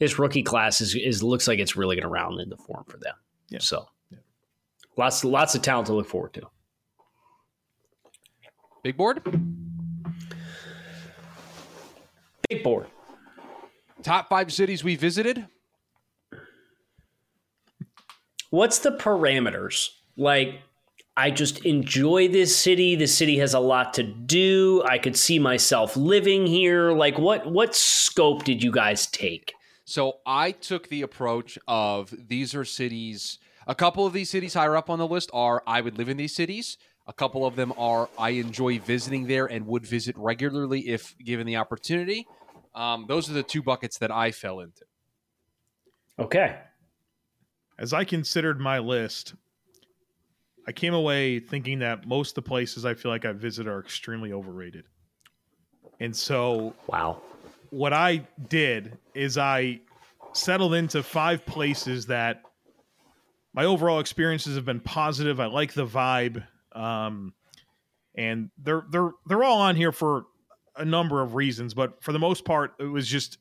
[0.00, 2.98] This rookie class is, is looks like it's really going to round into form for
[2.98, 3.14] them.
[3.50, 3.60] Yeah.
[3.60, 4.18] So yeah.
[4.96, 6.48] lots lots of talent to look forward to.
[8.82, 9.22] Big board.
[12.48, 12.86] Big board.
[14.02, 15.46] Top five cities we visited.
[18.50, 19.90] What's the parameters?
[20.16, 20.62] Like
[21.20, 22.96] I just enjoy this city.
[22.96, 24.82] The city has a lot to do.
[24.88, 26.92] I could see myself living here.
[26.92, 29.52] Like what what scope did you guys take?
[29.84, 34.76] So I took the approach of these are cities a couple of these cities higher
[34.76, 36.76] up on the list are I would live in these cities.
[37.06, 41.46] A couple of them are I enjoy visiting there and would visit regularly if given
[41.46, 42.26] the opportunity.
[42.74, 44.84] Um, those are the two buckets that I fell into.
[46.18, 46.58] Okay.
[47.78, 49.34] As I considered my list,
[50.70, 53.80] I came away thinking that most of the places I feel like I visit are
[53.80, 54.84] extremely overrated.
[55.98, 57.20] And so Wow.
[57.70, 59.80] what I did is I
[60.32, 62.42] settled into five places that
[63.52, 65.40] my overall experiences have been positive.
[65.40, 67.34] I like the vibe, um,
[68.14, 70.26] and they're they're they're all on here for
[70.76, 73.38] a number of reasons, but for the most part, it was just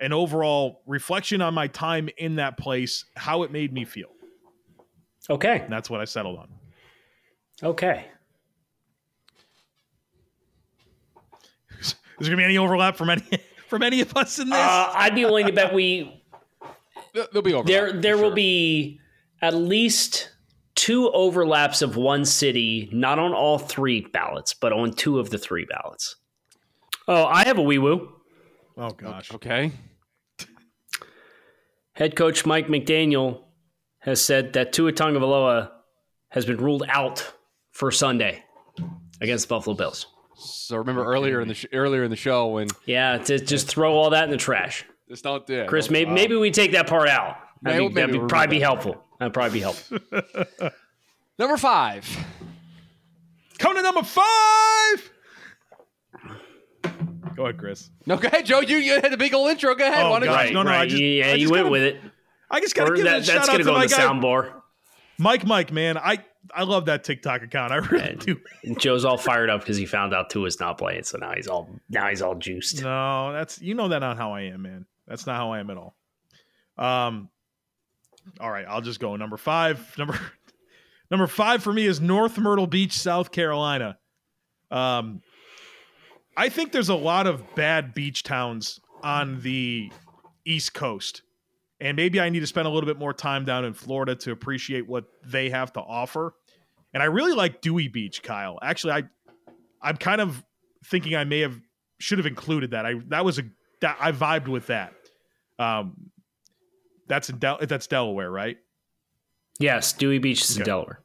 [0.00, 4.08] an overall reflection on my time in that place, how it made me feel,
[5.30, 5.60] Okay.
[5.60, 6.48] and that's what I settled on.
[7.62, 8.06] Okay.
[11.80, 13.22] Is there gonna be any overlap from any
[13.68, 14.58] from any of us in this?
[14.58, 16.20] Uh, I'd be willing to bet we
[17.12, 17.66] Th- They'll be over.
[17.66, 19.00] there there will be
[19.42, 20.30] at least
[20.74, 25.38] two overlaps of one city, not on all three ballots, but on two of the
[25.38, 26.16] three ballots.
[27.06, 28.12] Oh, I have a wee woo.
[28.76, 29.72] oh gosh, Okay.
[31.92, 33.42] Head coach Mike McDaniel
[34.00, 35.70] has said that Tua Tagovailoa
[36.30, 37.32] has been ruled out
[37.74, 38.42] for Sunday
[39.20, 40.06] against the Buffalo Bills.
[40.36, 43.94] So remember earlier in the sh- earlier in the show when Yeah, to just throw
[43.94, 44.84] all that in the trash.
[45.08, 45.66] it's not there.
[45.66, 47.36] Chris, maybe maybe we take that part out.
[47.62, 49.04] That'd, Maybe- be, that'd maybe be- probably be helpful.
[49.18, 49.98] That'd probably be helpful.
[51.38, 52.06] number five.
[53.58, 55.10] come to number five.
[57.36, 57.90] Go ahead, Chris.
[58.06, 59.74] No, go ahead, Joe, you, you had a big old intro.
[59.74, 60.04] Go ahead.
[60.04, 60.28] Oh, Why gosh.
[60.28, 60.88] right, No, no, I right.
[60.88, 62.00] just- yeah, I you went gotta- with it.
[62.50, 63.96] I just gotta give that- a shout out going to to go my in the
[63.96, 64.52] guy, soundbar.
[65.18, 66.18] Mike, Mike, man, I
[66.52, 67.72] I love that TikTok account.
[67.72, 68.40] I really And- do.
[68.78, 71.68] Joe's all fired up because he found out Tua's not playing, so now he's all
[71.88, 72.82] now he's all juiced.
[72.82, 74.86] No, that's you know that not how I am, man.
[75.06, 75.96] That's not how I am at all.
[76.76, 77.28] Um,
[78.40, 79.96] all right, I'll just go number five.
[79.98, 80.18] Number
[81.10, 83.98] number five for me is North Myrtle Beach, South Carolina.
[84.70, 85.22] Um,
[86.36, 89.92] I think there's a lot of bad beach towns on the
[90.44, 91.22] East Coast,
[91.84, 94.32] and maybe I need to spend a little bit more time down in Florida to
[94.32, 96.34] appreciate what they have to offer.
[96.94, 98.58] And I really like Dewey Beach, Kyle.
[98.62, 99.02] Actually, I
[99.82, 100.42] I'm kind of
[100.86, 101.60] thinking I may have
[101.98, 102.86] should have included that.
[102.86, 103.42] I that was a
[103.82, 104.94] that I vibed with that.
[105.58, 106.10] Um,
[107.06, 108.56] that's in Del- that's Delaware, right?
[109.58, 111.00] Yes, Dewey Beach is in Delaware.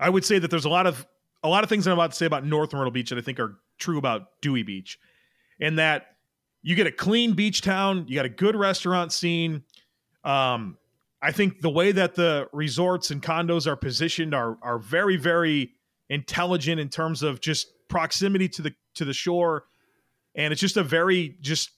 [0.00, 1.06] I would say that there's a lot of
[1.44, 3.38] a lot of things I'm about to say about North Myrtle Beach that I think
[3.38, 4.98] are true about Dewey Beach,
[5.60, 6.06] and that
[6.62, 9.62] you get a clean beach town, you got a good restaurant scene.
[10.24, 10.76] Um,
[11.22, 15.72] I think the way that the resorts and condos are positioned are are very very
[16.08, 19.64] intelligent in terms of just proximity to the to the shore,
[20.34, 21.70] and it's just a very just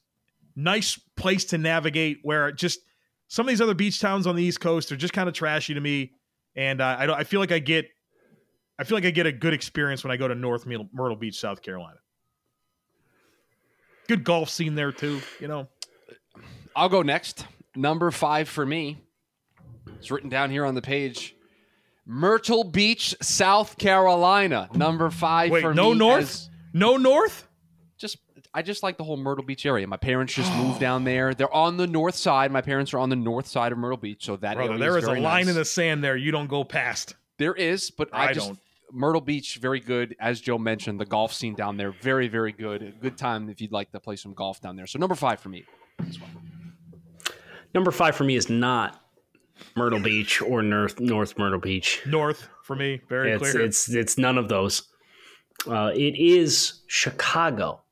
[0.54, 2.18] nice place to navigate.
[2.22, 2.80] Where just
[3.28, 5.74] some of these other beach towns on the East Coast are just kind of trashy
[5.74, 6.12] to me,
[6.54, 7.18] and uh, I don't.
[7.18, 7.86] I feel like I get,
[8.78, 11.38] I feel like I get a good experience when I go to North Myrtle Beach,
[11.38, 11.98] South Carolina.
[14.06, 15.20] Good golf scene there too.
[15.40, 15.68] You know,
[16.76, 17.46] I'll go next.
[17.74, 18.98] Number five for me.
[19.98, 21.34] It's written down here on the page.
[22.04, 24.68] Myrtle Beach, South Carolina.
[24.74, 25.98] Number five wait, for no me.
[25.98, 27.46] north, as- no north.
[27.96, 28.18] just
[28.54, 29.86] I just like the whole Myrtle Beach area.
[29.86, 31.32] My parents just moved down there.
[31.32, 32.50] They're on the north side.
[32.50, 35.04] My parents are on the north side of Myrtle Beach, so that Brother, there is
[35.04, 35.50] a very line nice.
[35.50, 37.14] in the sand there you don't go past.
[37.38, 38.58] There is, but I, I just don't.
[38.92, 40.14] Myrtle Beach very good.
[40.20, 42.82] As Joe mentioned, the golf scene down there very very good.
[42.82, 44.86] A good time if you'd like to play some golf down there.
[44.86, 45.64] So number five for me.
[47.74, 49.00] Number five for me is not
[49.76, 52.02] Myrtle Beach or North North Myrtle Beach.
[52.06, 53.64] North for me, very It's clear.
[53.64, 54.82] it's it's none of those.
[55.66, 57.82] Uh, it is Chicago.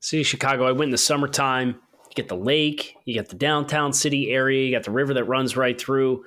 [0.00, 0.66] See, Chicago.
[0.66, 1.68] I went in the summertime.
[2.08, 5.24] You get the lake, you get the downtown city area, you got the river that
[5.24, 6.24] runs right through.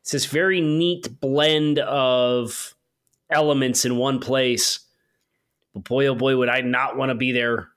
[0.00, 2.74] It's this very neat blend of
[3.28, 4.78] elements in one place.
[5.74, 7.68] But boy, oh boy, would I not want to be there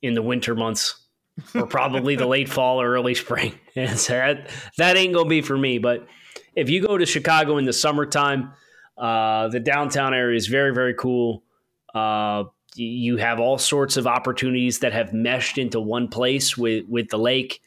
[0.00, 0.94] in the winter months
[1.54, 3.54] or probably the late fall or early spring.
[3.74, 5.78] That that ain't gonna be for me.
[5.78, 6.06] But
[6.54, 8.52] if you go to Chicago in the summertime,
[8.98, 11.44] uh, the downtown area is very very cool.
[11.94, 17.08] Uh, you have all sorts of opportunities that have meshed into one place with with
[17.08, 17.62] the lake.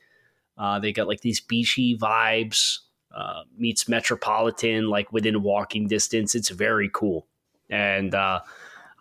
[0.58, 2.80] Uh, they got like these beachy vibes.
[3.16, 6.34] Uh, meets metropolitan like within walking distance.
[6.34, 7.28] It's very cool,
[7.70, 8.40] and uh,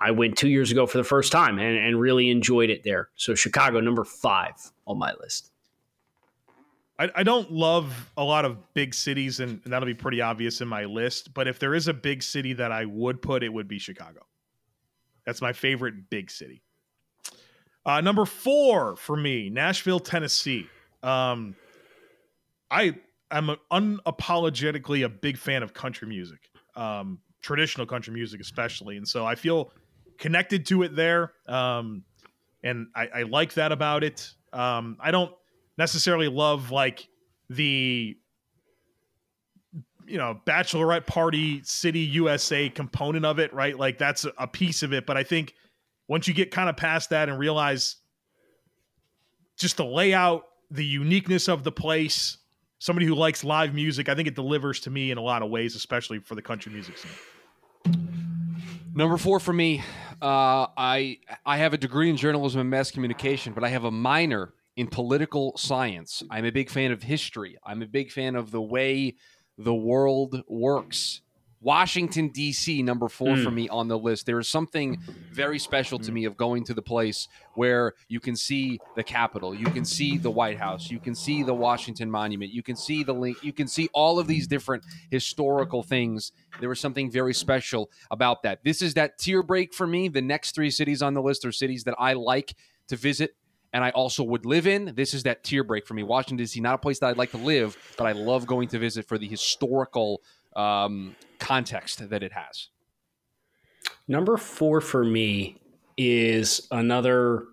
[0.03, 3.11] I went two years ago for the first time and, and really enjoyed it there.
[3.15, 4.55] So Chicago, number five
[4.87, 5.53] on my list.
[6.99, 10.69] I, I don't love a lot of big cities, and that'll be pretty obvious in
[10.69, 11.33] my list.
[11.35, 14.27] But if there is a big city that I would put, it would be Chicago.
[15.25, 16.63] That's my favorite big city.
[17.87, 20.69] Uh, number four for me, Nashville, Tennessee.
[21.03, 21.55] Um,
[22.71, 22.97] I
[23.31, 26.51] am unapologetically a big fan of country music.
[26.75, 28.97] Um, traditional country music, especially.
[28.97, 29.73] And so I feel
[30.23, 31.33] connected to it there.
[31.49, 32.05] Um,
[32.63, 34.33] and I, I like that about it.
[34.53, 35.35] Um, I don't
[35.77, 37.09] necessarily love like
[37.51, 38.17] the
[40.07, 44.93] you know bachelorette party city usa component of it right like that's a piece of
[44.93, 45.55] it but i think
[46.09, 47.97] once you get kind of past that and realize
[49.57, 52.39] just the layout the uniqueness of the place
[52.79, 55.51] somebody who likes live music i think it delivers to me in a lot of
[55.51, 57.13] ways especially for the country music scene
[58.95, 59.83] Number four for me,
[60.21, 63.91] uh, I I have a degree in journalism and mass communication, but I have a
[63.91, 66.23] minor in political science.
[66.31, 67.57] I'm a big fan of history.
[67.65, 69.17] I'm a big fan of the way
[69.57, 71.23] the world works.
[71.63, 72.83] Washington D.C.
[72.83, 73.55] number four for hmm.
[73.55, 74.27] me on the list.
[74.27, 75.01] There is something
[75.31, 76.15] very special to hmm.
[76.15, 80.19] me of going to the place where you can see the Capitol, you can see
[80.19, 83.53] the White House, you can see the Washington Monument, you can see the link, you
[83.53, 86.33] can see all of these different historical things.
[86.59, 88.65] There was something very special about that.
[88.65, 90.09] This is that tier break for me.
[90.09, 92.55] The next three cities on the list are cities that I like
[92.89, 93.37] to visit
[93.73, 94.93] and I also would live in.
[94.95, 96.03] This is that tier break for me.
[96.03, 96.61] Washington D.C.
[96.61, 99.17] not a place that I'd like to live, but I love going to visit for
[99.17, 100.21] the historical
[100.57, 102.69] um, context that it has.
[104.09, 105.61] Number four for me
[105.97, 107.45] is another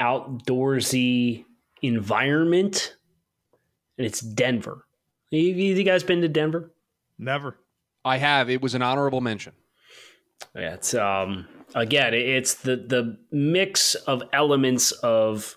[0.00, 1.44] outdoorsy
[1.82, 2.96] environment,
[3.98, 4.86] and it's Denver.
[5.32, 6.70] Have you guys been to Denver?
[7.18, 7.56] never
[8.04, 8.50] I have.
[8.50, 9.52] It was an honorable mention.
[10.54, 15.56] Yeah, it's um again, it's the the mix of elements of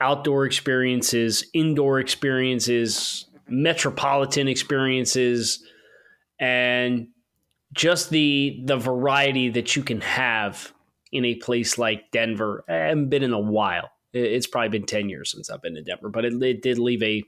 [0.00, 5.62] outdoor experiences, indoor experiences, metropolitan experiences,
[6.38, 7.08] and
[7.72, 10.72] just the the variety that you can have
[11.12, 12.64] in a place like Denver.
[12.68, 13.90] I haven't been in a while.
[14.12, 17.02] It's probably been ten years since I've been to Denver, but it, it did leave
[17.02, 17.22] a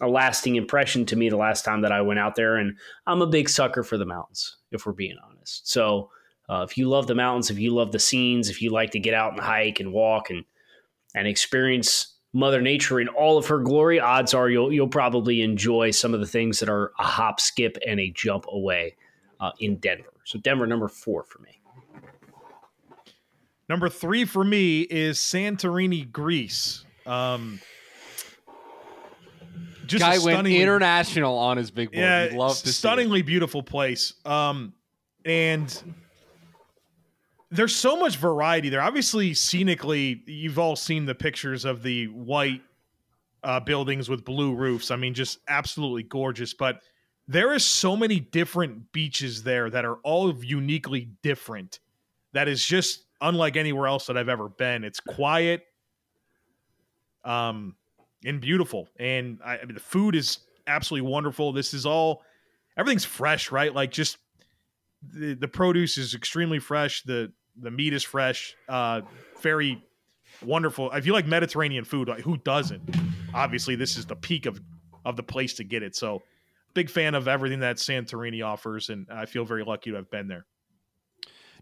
[0.00, 2.56] a lasting impression to me the last time that I went out there.
[2.56, 5.68] And I'm a big sucker for the mountains, if we're being honest.
[5.70, 6.10] So
[6.48, 8.98] uh, if you love the mountains, if you love the scenes, if you like to
[8.98, 10.44] get out and hike and walk and
[11.14, 15.92] and experience Mother Nature in all of her glory, odds are you'll you'll probably enjoy
[15.92, 18.96] some of the things that are a hop, skip, and a jump away
[19.40, 20.12] uh, in Denver.
[20.24, 21.60] So Denver number four for me.
[23.68, 26.84] Number three for me is Santorini, Greece.
[27.06, 27.60] Um,
[29.86, 32.02] just Guy went international on his big board.
[32.02, 34.14] Yeah, love to see stunningly beautiful place.
[34.24, 34.74] Um,
[35.24, 35.82] and
[37.54, 38.82] there's so much variety there.
[38.82, 42.62] Obviously, scenically, you've all seen the pictures of the white
[43.44, 44.90] uh, buildings with blue roofs.
[44.90, 46.52] I mean, just absolutely gorgeous.
[46.52, 46.80] But
[47.28, 51.78] there is so many different beaches there that are all uniquely different.
[52.32, 54.82] That is just unlike anywhere else that I've ever been.
[54.82, 55.62] It's quiet,
[57.24, 57.76] um,
[58.24, 61.52] and beautiful, and I, I mean, the food is absolutely wonderful.
[61.52, 62.22] This is all
[62.76, 63.72] everything's fresh, right?
[63.72, 64.18] Like just
[65.02, 67.04] the the produce is extremely fresh.
[67.04, 68.56] The the meat is fresh.
[68.68, 69.02] Uh,
[69.40, 69.82] very
[70.42, 70.90] wonderful.
[70.92, 72.82] If you like Mediterranean food, like, who doesn't?
[73.32, 74.60] Obviously, this is the peak of
[75.04, 75.94] of the place to get it.
[75.94, 76.22] So,
[76.72, 80.28] big fan of everything that Santorini offers, and I feel very lucky to have been
[80.28, 80.46] there.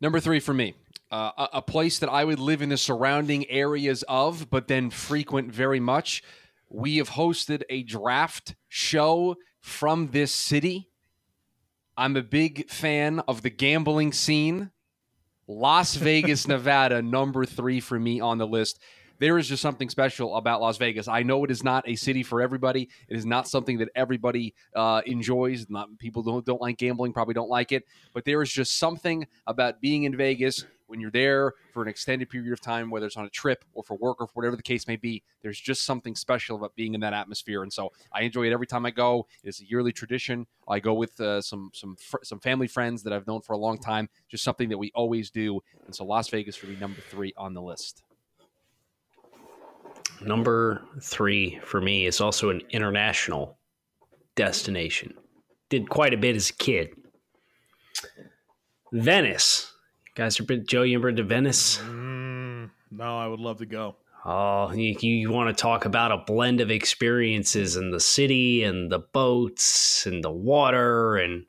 [0.01, 0.75] Number three for me,
[1.11, 4.91] uh, a, a place that I would live in the surrounding areas of, but then
[4.91, 6.23] frequent very much.
[6.69, 10.89] We have hosted a draft show from this city.
[11.97, 14.71] I'm a big fan of the gambling scene.
[15.49, 18.81] Las Vegas, Nevada, number three for me on the list.
[19.19, 21.07] There is just something special about Las Vegas.
[21.07, 22.89] I know it is not a city for everybody.
[23.09, 25.67] It is not something that everybody uh, enjoys.
[25.69, 27.85] Not people don't don't like gambling, probably don't like it.
[28.15, 32.29] But there is just something about being in Vegas when you're there for an extended
[32.29, 34.63] period of time, whether it's on a trip or for work or for whatever the
[34.63, 35.23] case may be.
[35.41, 38.67] There's just something special about being in that atmosphere, and so I enjoy it every
[38.67, 39.27] time I go.
[39.43, 40.47] It's a yearly tradition.
[40.69, 43.57] I go with uh, some some fr- some family friends that I've known for a
[43.57, 44.11] long time.
[44.29, 47.55] Just something that we always do, and so Las Vegas for me number three on
[47.55, 48.03] the list.
[50.21, 53.59] Number three for me is also an international
[54.37, 55.15] destination.
[55.71, 56.91] Did quite a bit as a kid.
[58.93, 59.72] Venice.
[60.15, 61.79] Guys are been Joe, you ever been to Venice?
[61.79, 63.97] Mm, no, I would love to go.
[64.27, 68.93] Oh, you, you want to talk about a blend of experiences in the city and
[68.93, 71.47] the boats and the water and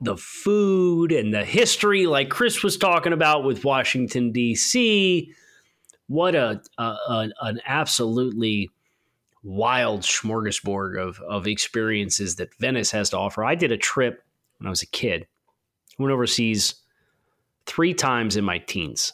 [0.00, 5.32] the food and the history, like Chris was talking about with Washington, D.C.
[6.08, 8.70] What a, a, a an absolutely
[9.44, 13.44] wild smorgasbord of, of experiences that Venice has to offer.
[13.44, 14.24] I did a trip
[14.58, 15.28] when I was a kid,
[15.96, 16.79] went overseas
[17.70, 19.12] three times in my teens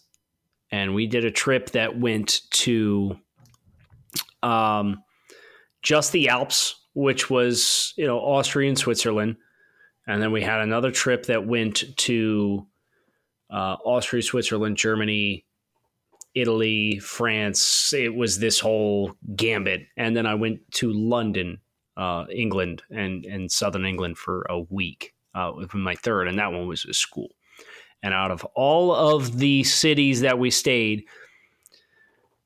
[0.70, 3.18] and we did a trip that went to
[4.42, 5.02] um,
[5.82, 9.36] just the Alps, which was you know Austria and Switzerland.
[10.07, 12.66] and then we had another trip that went to
[13.50, 15.44] uh, Austria, Switzerland, Germany,
[16.34, 17.92] Italy, France.
[17.92, 21.59] It was this whole gambit, and then I went to London,
[21.96, 26.66] uh, England, and and Southern England for a week uh, my third, and that one
[26.66, 27.36] was a school.
[28.07, 31.07] And out of all of the cities that we stayed,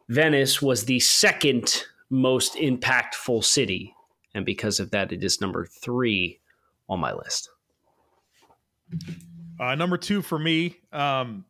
[0.08, 3.94] Venice was the second most impactful city.
[4.32, 6.40] And because of that, it is number three
[6.88, 7.50] on my list.
[9.60, 11.44] Uh, number two for me, um,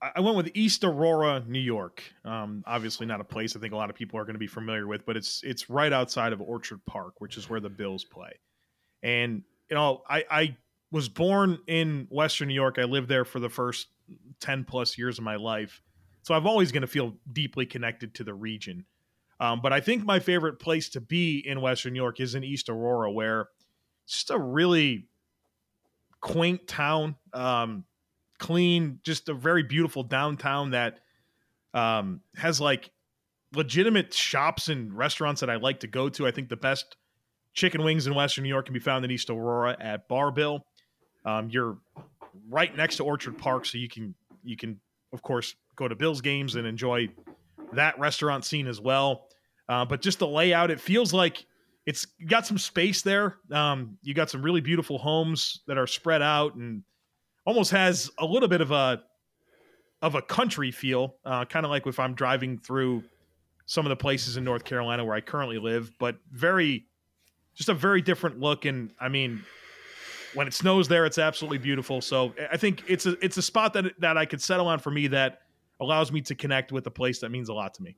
[0.00, 2.02] I went with East Aurora, New York.
[2.24, 4.46] Um, obviously, not a place I think a lot of people are going to be
[4.46, 8.04] familiar with, but it's it's right outside of Orchard Park, which is where the Bills
[8.04, 8.32] play.
[9.02, 10.56] And you know, I, I
[10.90, 12.78] was born in Western New York.
[12.78, 13.88] I lived there for the first
[14.40, 15.82] ten plus years of my life,
[16.22, 18.84] so I'm always going to feel deeply connected to the region.
[19.38, 22.44] Um, but I think my favorite place to be in Western New York is in
[22.44, 23.48] East Aurora, where
[24.04, 25.08] it's just a really
[26.20, 27.84] quaint town, um,
[28.38, 30.98] clean, just a very beautiful downtown that
[31.72, 32.90] um, has like
[33.54, 36.26] legitimate shops and restaurants that I like to go to.
[36.26, 36.96] I think the best
[37.54, 40.66] chicken wings in Western New York can be found in East Aurora at Bar Bill.
[41.24, 41.78] Um, you're
[42.48, 44.14] right next to Orchard Park, so you can
[44.44, 44.80] you can
[45.12, 47.08] of course go to Bills games and enjoy
[47.72, 49.28] that restaurant scene as well.
[49.68, 51.44] Uh, but just the layout, it feels like
[51.86, 53.36] it's got some space there.
[53.52, 56.82] Um, you got some really beautiful homes that are spread out and
[57.44, 59.02] almost has a little bit of a
[60.02, 63.04] of a country feel, uh, kind of like if I'm driving through
[63.66, 66.86] some of the places in North Carolina where I currently live, but very
[67.54, 68.64] just a very different look.
[68.64, 69.42] And I mean,
[70.34, 72.00] when it snows there, it's absolutely beautiful.
[72.00, 74.90] So I think it's a it's a spot that that I could settle on for
[74.90, 75.40] me that
[75.80, 77.96] allows me to connect with a place that means a lot to me.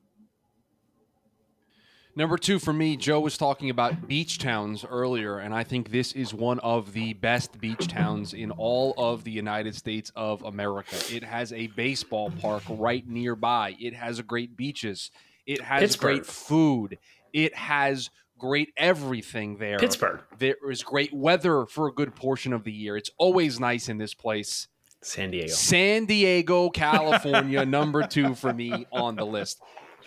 [2.15, 6.13] Number two for me, Joe was talking about beach towns earlier, and I think this
[6.13, 10.95] is one of the best beach towns in all of the United States of America.
[11.11, 13.75] It has a baseball park right nearby.
[13.79, 15.09] It has great beaches.
[15.47, 16.17] It has Pittsburgh.
[16.17, 16.99] great food.
[17.33, 18.11] It has
[18.43, 19.79] great everything there.
[19.79, 20.19] Pittsburgh.
[20.37, 22.97] There is great weather for a good portion of the year.
[22.97, 24.67] It's always nice in this place.
[25.01, 25.47] San Diego.
[25.47, 29.61] San Diego, California, number two for me on the list.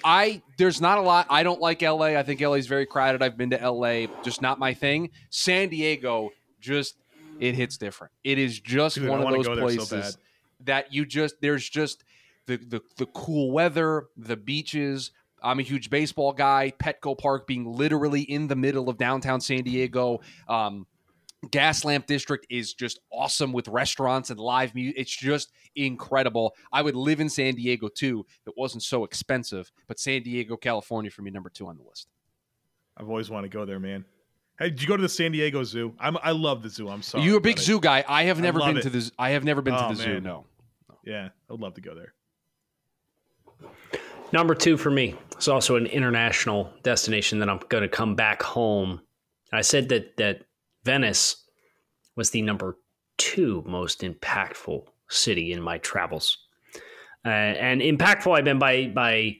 [0.04, 1.26] I there's not a lot.
[1.30, 2.08] I don't like LA.
[2.08, 3.22] I think LA is very crowded.
[3.22, 5.12] I've been to LA, just not my thing.
[5.30, 6.28] San Diego,
[6.60, 6.98] just
[7.40, 8.12] it hits different.
[8.22, 10.18] It is just Dude, one of those there so places
[10.60, 12.04] that you just there's just
[12.44, 15.12] the, the the cool weather, the beaches.
[15.46, 16.72] I'm a huge baseball guy.
[16.78, 20.20] Petco Park being literally in the middle of downtown San Diego.
[20.48, 20.86] Um,
[21.48, 24.96] Gaslamp District is just awesome with restaurants and live music.
[24.98, 26.54] It's just incredible.
[26.72, 28.24] I would live in San Diego too.
[28.42, 31.84] If it wasn't so expensive, but San Diego, California, for me, number two on the
[31.84, 32.08] list.
[32.96, 34.04] I've always wanted to go there, man.
[34.58, 35.92] Hey, did you go to the San Diego Zoo?
[36.00, 36.88] I'm, I love the zoo.
[36.88, 37.24] I'm sorry.
[37.24, 38.02] You're a big I- zoo guy?
[38.08, 38.82] I have never love been it.
[38.82, 39.10] to the.
[39.18, 40.12] I have never been Oh, to the zoo.
[40.14, 40.22] man.
[40.22, 40.46] No.
[41.04, 42.14] Yeah, I would love to go there.
[44.36, 48.42] Number two for me is also an international destination that I'm going to come back
[48.42, 49.00] home.
[49.50, 50.42] I said that that
[50.84, 51.42] Venice
[52.16, 52.76] was the number
[53.16, 56.36] two most impactful city in my travels,
[57.24, 59.36] uh, and impactful I've been by by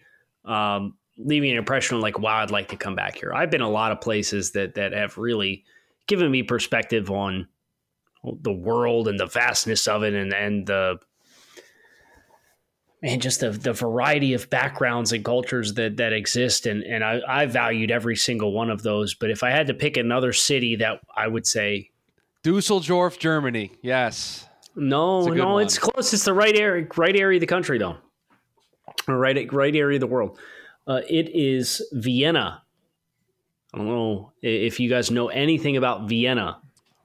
[0.47, 3.35] um, leaving an impression like, wow, I'd like to come back here.
[3.35, 5.65] I've been a lot of places that that have really
[6.07, 7.49] given me perspective on
[8.25, 10.97] the world and the vastness of it, and and the
[13.03, 17.21] and just the, the variety of backgrounds and cultures that that exist and and I,
[17.29, 20.77] I valued every single one of those but if i had to pick another city
[20.77, 21.91] that i would say
[22.43, 23.73] Dusseldorf, Germany.
[23.83, 24.49] Yes.
[24.77, 25.65] no It's no one.
[25.65, 27.97] it's close it's the right area right area of the country though
[29.09, 30.39] or right right area of the world
[30.87, 32.63] uh, it is vienna
[33.75, 36.59] i don't know if you guys know anything about vienna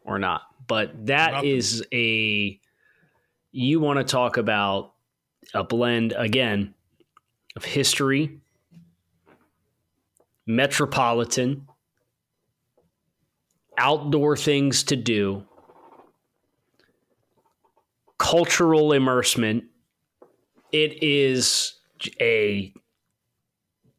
[0.05, 1.49] or not but that Nothing.
[1.49, 2.59] is a
[3.51, 4.90] you want to talk about
[5.53, 6.73] a blend again
[7.55, 8.39] of history,
[10.45, 11.67] metropolitan,
[13.77, 15.43] outdoor things to do,
[18.17, 19.65] cultural immersement.
[20.71, 21.73] It is
[22.21, 22.73] a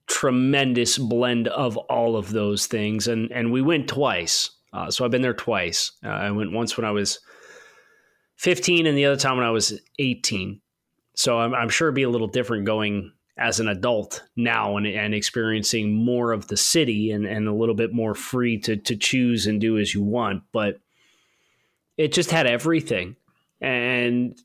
[0.06, 4.50] tremendous blend of all of those things, and and we went twice.
[4.72, 5.92] Uh, so I've been there twice.
[6.02, 7.20] Uh, I went once when I was
[8.36, 10.61] 15, and the other time when I was 18.
[11.22, 14.88] So I'm, I'm sure it'd be a little different going as an adult now and,
[14.88, 18.96] and experiencing more of the city and, and a little bit more free to, to
[18.96, 20.42] choose and do as you want.
[20.50, 20.80] But
[21.96, 23.14] it just had everything.
[23.60, 24.36] And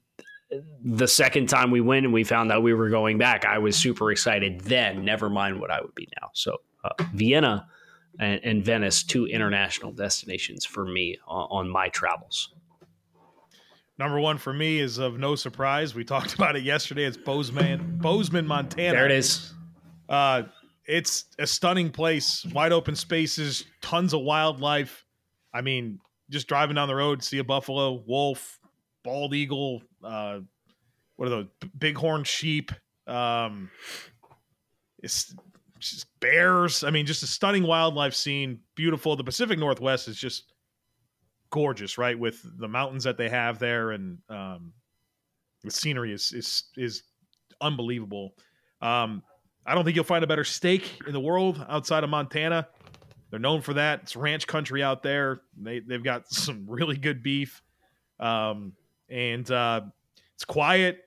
[0.84, 3.76] the second time we went and we found out we were going back, I was
[3.76, 6.30] super excited then, never mind what I would be now.
[6.34, 7.68] So uh, Vienna
[8.20, 12.54] and, and Venice, two international destinations for me on, on my travels.
[14.00, 15.96] Number one for me is of no surprise.
[15.96, 17.06] We talked about it yesterday.
[17.06, 18.94] It's Bozeman, Bozeman, Montana.
[18.94, 19.54] There it is.
[20.08, 20.44] Uh,
[20.86, 25.04] it's a stunning place, wide open spaces, tons of wildlife.
[25.54, 28.60] I mean, just driving down the road, see a buffalo, wolf,
[29.04, 30.40] bald eagle, uh,
[31.18, 31.46] what are those?
[31.74, 32.72] Bighorn sheep.
[33.08, 33.70] Um,
[35.04, 35.36] it's
[35.80, 36.84] just bears.
[36.84, 38.60] I mean, just a stunning wildlife scene.
[38.76, 39.16] Beautiful.
[39.16, 40.54] The Pacific Northwest is just
[41.50, 42.18] gorgeous, right?
[42.18, 44.74] With the mountains that they have there, and um,
[45.64, 47.04] the scenery is is is
[47.62, 48.36] unbelievable.
[48.82, 49.24] Um,
[49.66, 52.68] I don't think you'll find a better steak in the world outside of Montana.
[53.30, 54.02] They're known for that.
[54.04, 55.42] It's ranch country out there.
[55.62, 57.62] They they've got some really good beef,
[58.20, 58.74] um,
[59.10, 59.82] and uh,
[60.36, 61.00] it's quiet.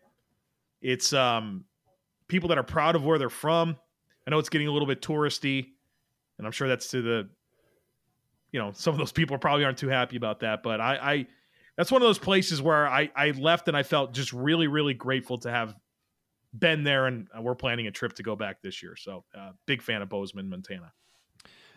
[0.83, 1.65] It's um,
[2.29, 3.77] people that are proud of where they're from.
[4.27, 5.67] I know it's getting a little bit touristy,
[6.39, 7.29] and I'm sure that's to the,
[8.53, 10.63] you know, some of those people probably aren't too happy about that.
[10.63, 11.27] But I, I
[11.77, 14.95] that's one of those places where I I left and I felt just really really
[14.95, 15.75] grateful to have
[16.57, 18.97] been there, and we're planning a trip to go back this year.
[18.97, 20.93] So uh, big fan of Bozeman, Montana.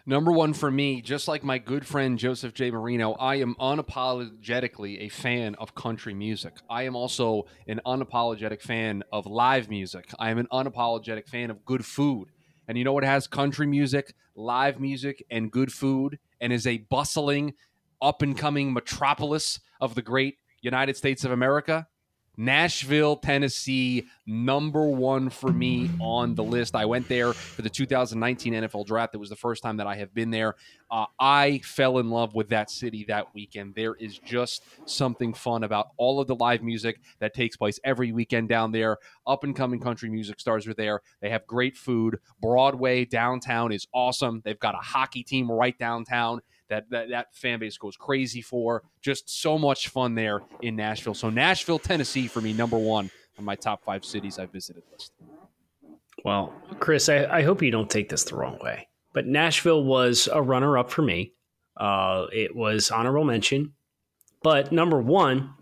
[0.05, 2.71] Number one for me, just like my good friend Joseph J.
[2.71, 6.57] Marino, I am unapologetically a fan of country music.
[6.69, 10.11] I am also an unapologetic fan of live music.
[10.19, 12.32] I am an unapologetic fan of good food.
[12.67, 16.79] And you know what has country music, live music, and good food, and is a
[16.89, 17.53] bustling,
[18.01, 21.87] up and coming metropolis of the great United States of America?
[22.36, 26.75] Nashville, Tennessee, number one for me on the list.
[26.75, 29.13] I went there for the 2019 NFL draft.
[29.13, 30.55] It was the first time that I have been there.
[30.89, 33.75] Uh, I fell in love with that city that weekend.
[33.75, 38.11] There is just something fun about all of the live music that takes place every
[38.11, 38.97] weekend down there.
[39.27, 41.01] Up and coming country music stars are there.
[41.21, 42.19] They have great food.
[42.41, 44.41] Broadway downtown is awesome.
[44.43, 46.41] They've got a hockey team right downtown
[46.74, 48.84] that, that that fan base goes crazy for.
[49.01, 51.13] Just so much fun there in Nashville.
[51.13, 55.13] So Nashville, Tennessee, for me, number one on my top five cities I visited list.
[56.26, 60.30] Well, Chris, I, I hope you don't take this the wrong way, but Nashville was
[60.32, 61.34] a runner up for me.
[61.76, 63.74] Uh, it was honorable mention,
[64.41, 65.53] but number one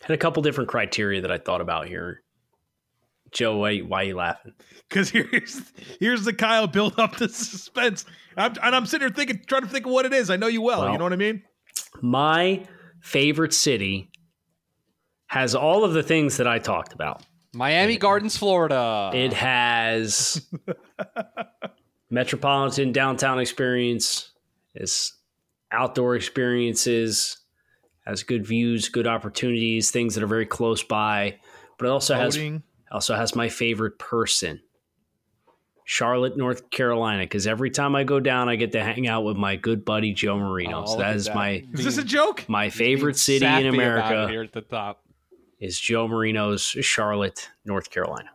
[0.00, 2.21] had a couple different criteria that I thought about here.
[3.32, 4.52] Joe, why, why are you laughing?
[4.88, 5.60] Because here's
[5.98, 8.04] here's the Kyle build up the suspense,
[8.36, 10.30] I'm, and I'm sitting here thinking, trying to think of what it is.
[10.30, 10.82] I know you well.
[10.82, 11.42] Well, you know what I mean?
[12.02, 12.66] My
[13.00, 14.10] favorite city
[15.26, 17.22] has all of the things that I talked about.
[17.54, 19.10] Miami Gardens, Florida.
[19.14, 20.46] It has
[22.10, 24.30] metropolitan downtown experience,
[24.74, 25.18] it's
[25.70, 27.38] outdoor experiences,
[28.06, 31.38] has good views, good opportunities, things that are very close by.
[31.78, 32.62] But it also has Boating.
[32.92, 34.60] Also has my favorite person.
[35.84, 39.36] Charlotte, North Carolina, because every time I go down, I get to hang out with
[39.36, 40.82] my good buddy Joe Marino.
[40.82, 41.34] Oh, so look that at is that.
[41.34, 42.44] my Is this a joke?
[42.48, 45.02] my favorite city in America here at the top.
[45.58, 48.30] is Joe Marino's Charlotte, North Carolina.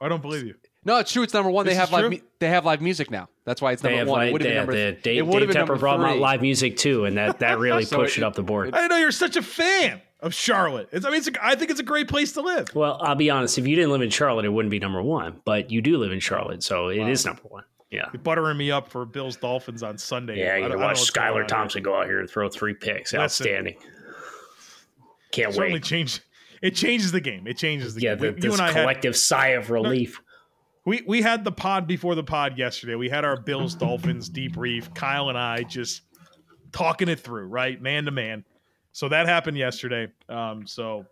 [0.00, 0.54] I don't believe you.
[0.84, 1.22] No, it's true.
[1.22, 1.64] It's number one.
[1.64, 2.10] This they have live.
[2.10, 3.30] mu- They have live music now.
[3.46, 4.28] That's why it's They number have one.
[4.28, 4.72] it would have been number.
[4.74, 6.20] the it Dave, would have Dave been Tepper number brought 'em out three.
[6.20, 8.74] live music too, and that that really So pushed it, it- up the board.
[8.74, 10.88] I didn't know you're such a fan of Charlotte.
[10.92, 12.68] It's, I mean, it's a, I think it's a great place to live.
[12.74, 13.58] Well, I'll be honest.
[13.58, 15.40] If you didn't live in Charlotte, it wouldn't be number one.
[15.44, 17.64] But you do live in Charlotte, so it is number one.
[17.90, 20.40] Yeah, You're buttering me up for Bills Dolphins on Sunday.
[20.40, 20.54] yeah.
[20.54, 21.46] I You don't- can I watch what's going on Skylar here.
[21.46, 23.12] Thompson go out here and throw three picks.
[23.12, 23.20] Listen.
[23.20, 23.76] Outstanding.
[25.30, 25.84] Can't Certainly wait.
[25.84, 26.20] change.
[26.62, 27.46] It changes the game.
[27.46, 28.34] It changes the Yeah, game.
[28.36, 30.20] you this and I had collective sigh of relief.
[30.86, 32.94] we we had the pod before the pod yesterday.
[32.94, 34.94] We had our Bills Dolphins debrief.
[34.94, 36.02] Kyle and I just
[36.72, 38.44] talking it through, right, man to man.
[38.94, 40.06] So that happened yesterday.
[40.28, 41.04] Um, so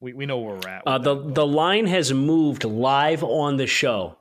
[0.00, 0.82] we, we know where we're at.
[0.84, 4.18] Uh, the the line has moved live on the show